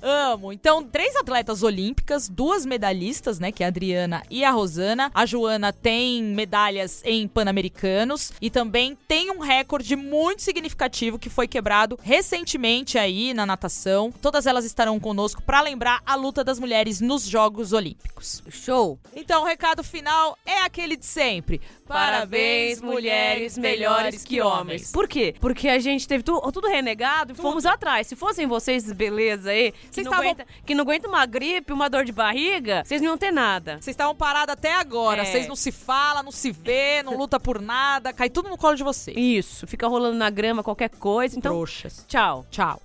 [0.00, 0.52] Amo.
[0.52, 3.50] Então, três atletas olímpicas, duas medalhistas, né?
[3.50, 5.10] Que é a Adriana e a Rosana.
[5.12, 11.48] A Joana tem medalhas em Pan-Americanos e também tem um recorde muito significativo que foi
[11.48, 14.12] quebrado recentemente aí na natação.
[14.22, 18.42] Todas elas estarão conosco para lembrar a luta das mulheres nos Jogos Olímpicos.
[18.50, 18.98] Show.
[19.14, 21.60] Então, o recado final é aquele de sempre.
[21.86, 24.90] Parabéns, mulheres melhores que homens.
[24.90, 25.34] Por quê?
[25.40, 28.06] Porque a gente teve tu- tudo renegado e fomos atrás.
[28.06, 31.72] Se fossem vocês, beleza aí, que, Vocês não estavam- aguenta, que não aguenta uma gripe,
[31.72, 33.74] uma dor de barriga, vocês não iam ter nada.
[33.74, 35.22] Vocês estavam parados até agora.
[35.22, 35.24] É.
[35.24, 38.12] Vocês não se falam, não se vê, não luta por nada.
[38.12, 39.16] Cai tudo no colo de vocês.
[39.16, 41.38] Isso, fica rolando na grama qualquer coisa.
[41.38, 42.04] Então, Trouxas.
[42.08, 42.44] tchau.
[42.50, 42.81] Tchau.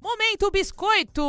[0.00, 1.20] Momento biscoito!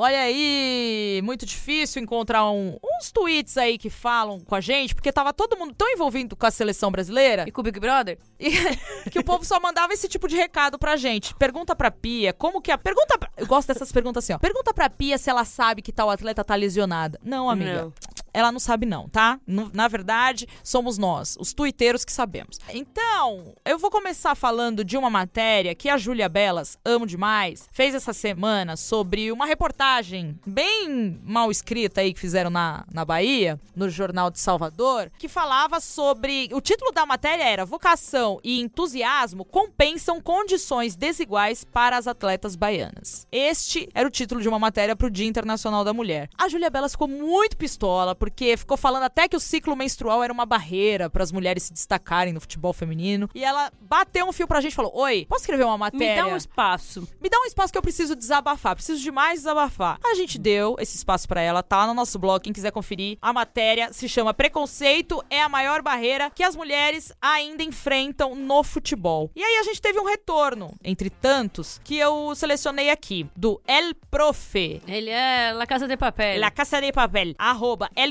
[0.00, 5.12] Olha aí, muito difícil encontrar um- uns tweets aí que falam com a gente, porque
[5.12, 8.18] tava todo mundo tão envolvido com a seleção brasileira E com o Big Brother?
[8.40, 11.34] e- que o povo só mandava esse tipo de recado pra gente.
[11.34, 12.78] Pergunta pra Pia, como que a.
[12.78, 13.18] Pergunta.
[13.18, 14.38] pra- Eu gosto dessas perguntas assim, ó.
[14.38, 17.18] Pergunta pra Pia se ela sabe que tal atleta tá lesionada.
[17.22, 17.82] Não, amiga.
[17.84, 17.92] Não.
[18.32, 19.38] Ela não sabe, não, tá?
[19.46, 22.58] Na verdade, somos nós, os tuiteiros que sabemos.
[22.72, 27.94] Então, eu vou começar falando de uma matéria que a Júlia Belas, amo demais, fez
[27.94, 33.88] essa semana sobre uma reportagem bem mal escrita aí que fizeram na, na Bahia, no
[33.88, 36.48] Jornal de Salvador, que falava sobre.
[36.52, 43.26] O título da matéria era Vocação e entusiasmo compensam condições desiguais para as atletas baianas.
[43.30, 46.28] Este era o título de uma matéria para o Dia Internacional da Mulher.
[46.36, 50.30] A Júlia Belas ficou muito pistola, porque ficou falando até que o ciclo menstrual era
[50.32, 53.30] uma barreira para as mulheres se destacarem no futebol feminino.
[53.34, 56.22] E ela bateu um fio pra gente e falou: Oi, posso escrever uma Me matéria?
[56.24, 57.08] dá um espaço.
[57.18, 59.98] Me dá um espaço que eu preciso desabafar, preciso demais desabafar.
[60.04, 63.16] A gente deu esse espaço pra ela, tá lá no nosso blog, quem quiser conferir.
[63.22, 68.62] A matéria se chama Preconceito é a maior barreira que as mulheres ainda enfrentam no
[68.62, 69.30] futebol.
[69.34, 73.94] E aí a gente teve um retorno, entre tantos, que eu selecionei aqui, do El
[74.10, 74.82] Profe.
[74.86, 76.38] Ele é La Casa de Papel.
[76.38, 78.09] La Casa de Papel, arroba elprofe,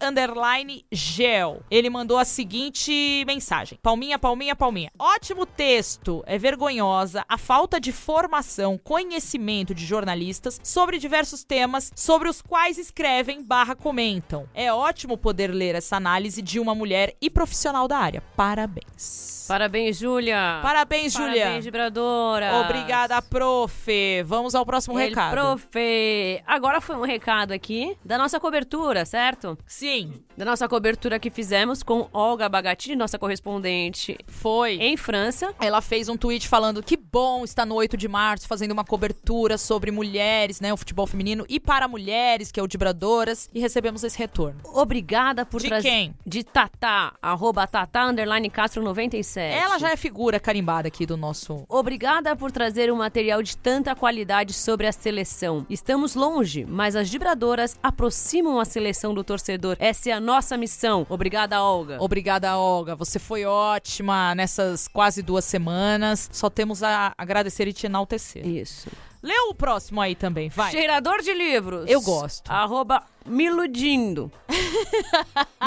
[0.00, 1.62] underline, gel.
[1.70, 3.78] Ele mandou a seguinte mensagem.
[3.82, 4.90] Palminha, palminha, palminha.
[4.98, 6.22] Ótimo texto.
[6.26, 12.78] É vergonhosa a falta de formação, conhecimento de jornalistas sobre diversos temas sobre os quais
[12.78, 14.48] escrevem barra comentam.
[14.54, 18.22] É ótimo poder ler essa análise de uma mulher e profissional da área.
[18.36, 19.46] Parabéns.
[19.48, 20.60] Parabéns, Júlia.
[20.62, 21.42] Parabéns, Júlia.
[21.44, 22.56] Parabéns, vibradora.
[22.56, 24.22] Obrigada, prof.
[24.24, 25.32] Vamos ao próximo El recado.
[25.32, 26.42] Profe.
[26.46, 29.27] Agora foi um recado aqui da nossa cobertura, certo?
[29.66, 34.74] Sim, Da nossa cobertura que fizemos com Olga Bagatini, nossa correspondente foi.
[34.74, 35.52] em França.
[35.60, 39.58] Ela fez um tweet falando que bom estar no 8 de março fazendo uma cobertura
[39.58, 40.72] sobre mulheres, né?
[40.72, 44.60] O futebol feminino e para mulheres, que é o Dibradoras, e recebemos esse retorno.
[44.64, 45.88] Obrigada por De trazer.
[45.88, 46.14] quem?
[46.26, 49.54] De Tatá, arroba Tatá, underline Castro 97.
[49.56, 51.64] Ela já é figura carimbada aqui do nosso.
[51.68, 55.66] Obrigada por trazer um material de tanta qualidade sobre a seleção.
[55.68, 59.76] Estamos longe, mas as vibradoras aproximam a seleção do do torcedor.
[59.78, 61.06] Essa é a nossa missão.
[61.08, 61.98] Obrigada, Olga.
[62.00, 62.94] Obrigada, Olga.
[62.96, 66.28] Você foi ótima nessas quase duas semanas.
[66.32, 68.46] Só temos a agradecer e te enaltecer.
[68.46, 68.88] Isso.
[69.22, 70.70] Lê o próximo aí também, vai.
[70.70, 71.90] Cheirador de livros.
[71.90, 72.48] Eu gosto.
[72.50, 74.30] Arroba me iludindo.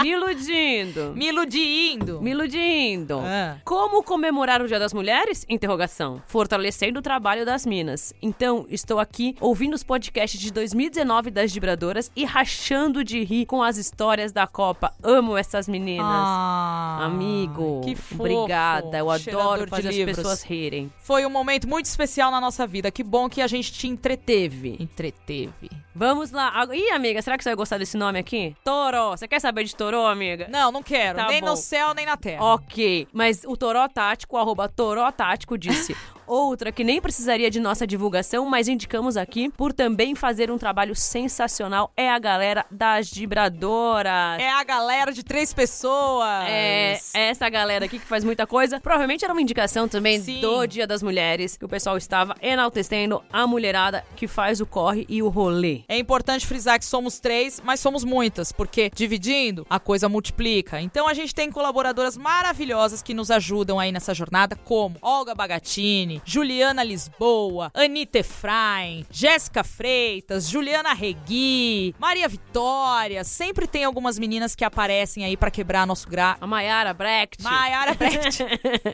[0.01, 1.13] me iludindo.
[1.15, 2.21] Me iludindo.
[2.21, 3.19] Me iludindo.
[3.19, 3.57] Ah.
[3.63, 5.45] Como comemorar o Dia das Mulheres?
[5.49, 6.21] Interrogação.
[6.27, 8.13] Fortalecendo o trabalho das minas.
[8.21, 13.61] Então, estou aqui ouvindo os podcasts de 2019 das Vibradoras e rachando de rir com
[13.61, 14.93] as histórias da Copa.
[15.03, 16.05] Amo essas meninas.
[16.07, 18.21] Ah, Amigo, que fofo.
[18.23, 18.97] obrigada.
[18.97, 20.17] Eu adoro fazer as livros.
[20.17, 20.91] pessoas rirem.
[20.99, 22.91] Foi um momento muito especial na nossa vida.
[22.91, 24.77] Que bom que a gente te entreteve.
[24.79, 25.69] Entreteve.
[25.93, 26.65] Vamos lá.
[26.73, 28.55] Ih, amiga, será que você vai gostar desse nome aqui?
[28.63, 29.11] Toro.
[29.11, 30.47] Você quer saber de Toro, amiga?
[30.49, 31.17] Não, não quero.
[31.17, 31.47] Tá nem bom.
[31.47, 32.43] no céu, nem na terra.
[32.43, 35.95] Ok, mas o Toró Tático, arroba Toró Tático, disse
[36.31, 40.95] outra que nem precisaria de nossa divulgação, mas indicamos aqui por também fazer um trabalho
[40.95, 44.39] sensacional, é a galera das Vibradoras.
[44.39, 46.45] É a galera de três pessoas.
[46.47, 48.79] É, essa galera aqui que faz muita coisa.
[48.79, 50.39] Provavelmente era uma indicação também Sim.
[50.39, 55.05] do Dia das Mulheres, que o pessoal estava enaltecendo a mulherada que faz o corre
[55.09, 55.81] e o rolê.
[55.89, 60.79] É importante frisar que somos três, mas somos muitas, porque dividindo, a coisa multiplica.
[60.79, 66.20] Então a gente tem colaboradoras maravilhosas que nos ajudam aí nessa jornada, como Olga Bagatini,
[66.25, 73.23] Juliana Lisboa, Anitta Efraim, Jéssica Freitas, Juliana Regui, Maria Vitória.
[73.23, 76.37] Sempre tem algumas meninas que aparecem aí pra quebrar nosso gra...
[76.39, 77.41] A Mayara Brecht.
[77.43, 78.45] Mayara Brecht.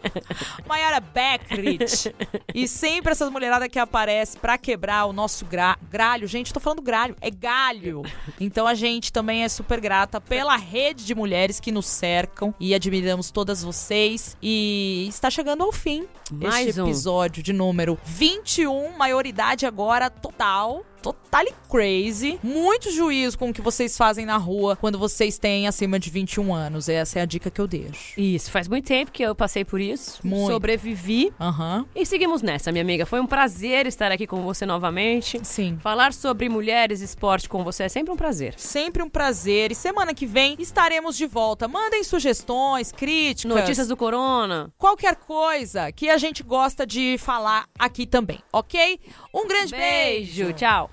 [0.68, 2.14] Mayara Beckrich.
[2.54, 5.78] E sempre essas mulheradas que aparecem pra quebrar o nosso gra...
[5.90, 6.28] gralho.
[6.28, 8.04] Gente, tô falando gralho, é galho.
[8.40, 12.74] Então a gente também é super grata pela rede de mulheres que nos cercam e
[12.74, 14.38] admiramos todas vocês.
[14.42, 16.86] E está chegando ao fim Mais este um.
[17.18, 20.86] Episódio de número 21, maioridade agora total.
[21.02, 22.40] Totally crazy.
[22.44, 26.54] Muito juízo com o que vocês fazem na rua quando vocês têm acima de 21
[26.54, 26.90] anos.
[26.90, 28.20] Essa é a dica que eu deixo.
[28.20, 30.20] Isso, faz muito tempo que eu passei por isso.
[30.24, 30.52] Muito.
[30.52, 31.32] Sobrevivi.
[31.40, 31.86] Aham.
[31.96, 33.06] E seguimos nessa, minha amiga.
[33.06, 35.40] Foi um prazer estar aqui com você novamente.
[35.44, 35.78] Sim.
[35.82, 38.54] Falar sobre mulheres e esporte com você é sempre um prazer.
[38.58, 39.72] Sempre um prazer.
[39.72, 41.68] E semana que vem estaremos de volta.
[41.68, 43.58] Mandem sugestões, críticas.
[43.58, 44.72] Notícias do Corona.
[44.78, 49.00] Qualquer coisa que a gente gosta de falar aqui também, ok?
[49.38, 50.46] Um grande beijo.
[50.46, 50.54] beijo.
[50.54, 50.90] Tchau.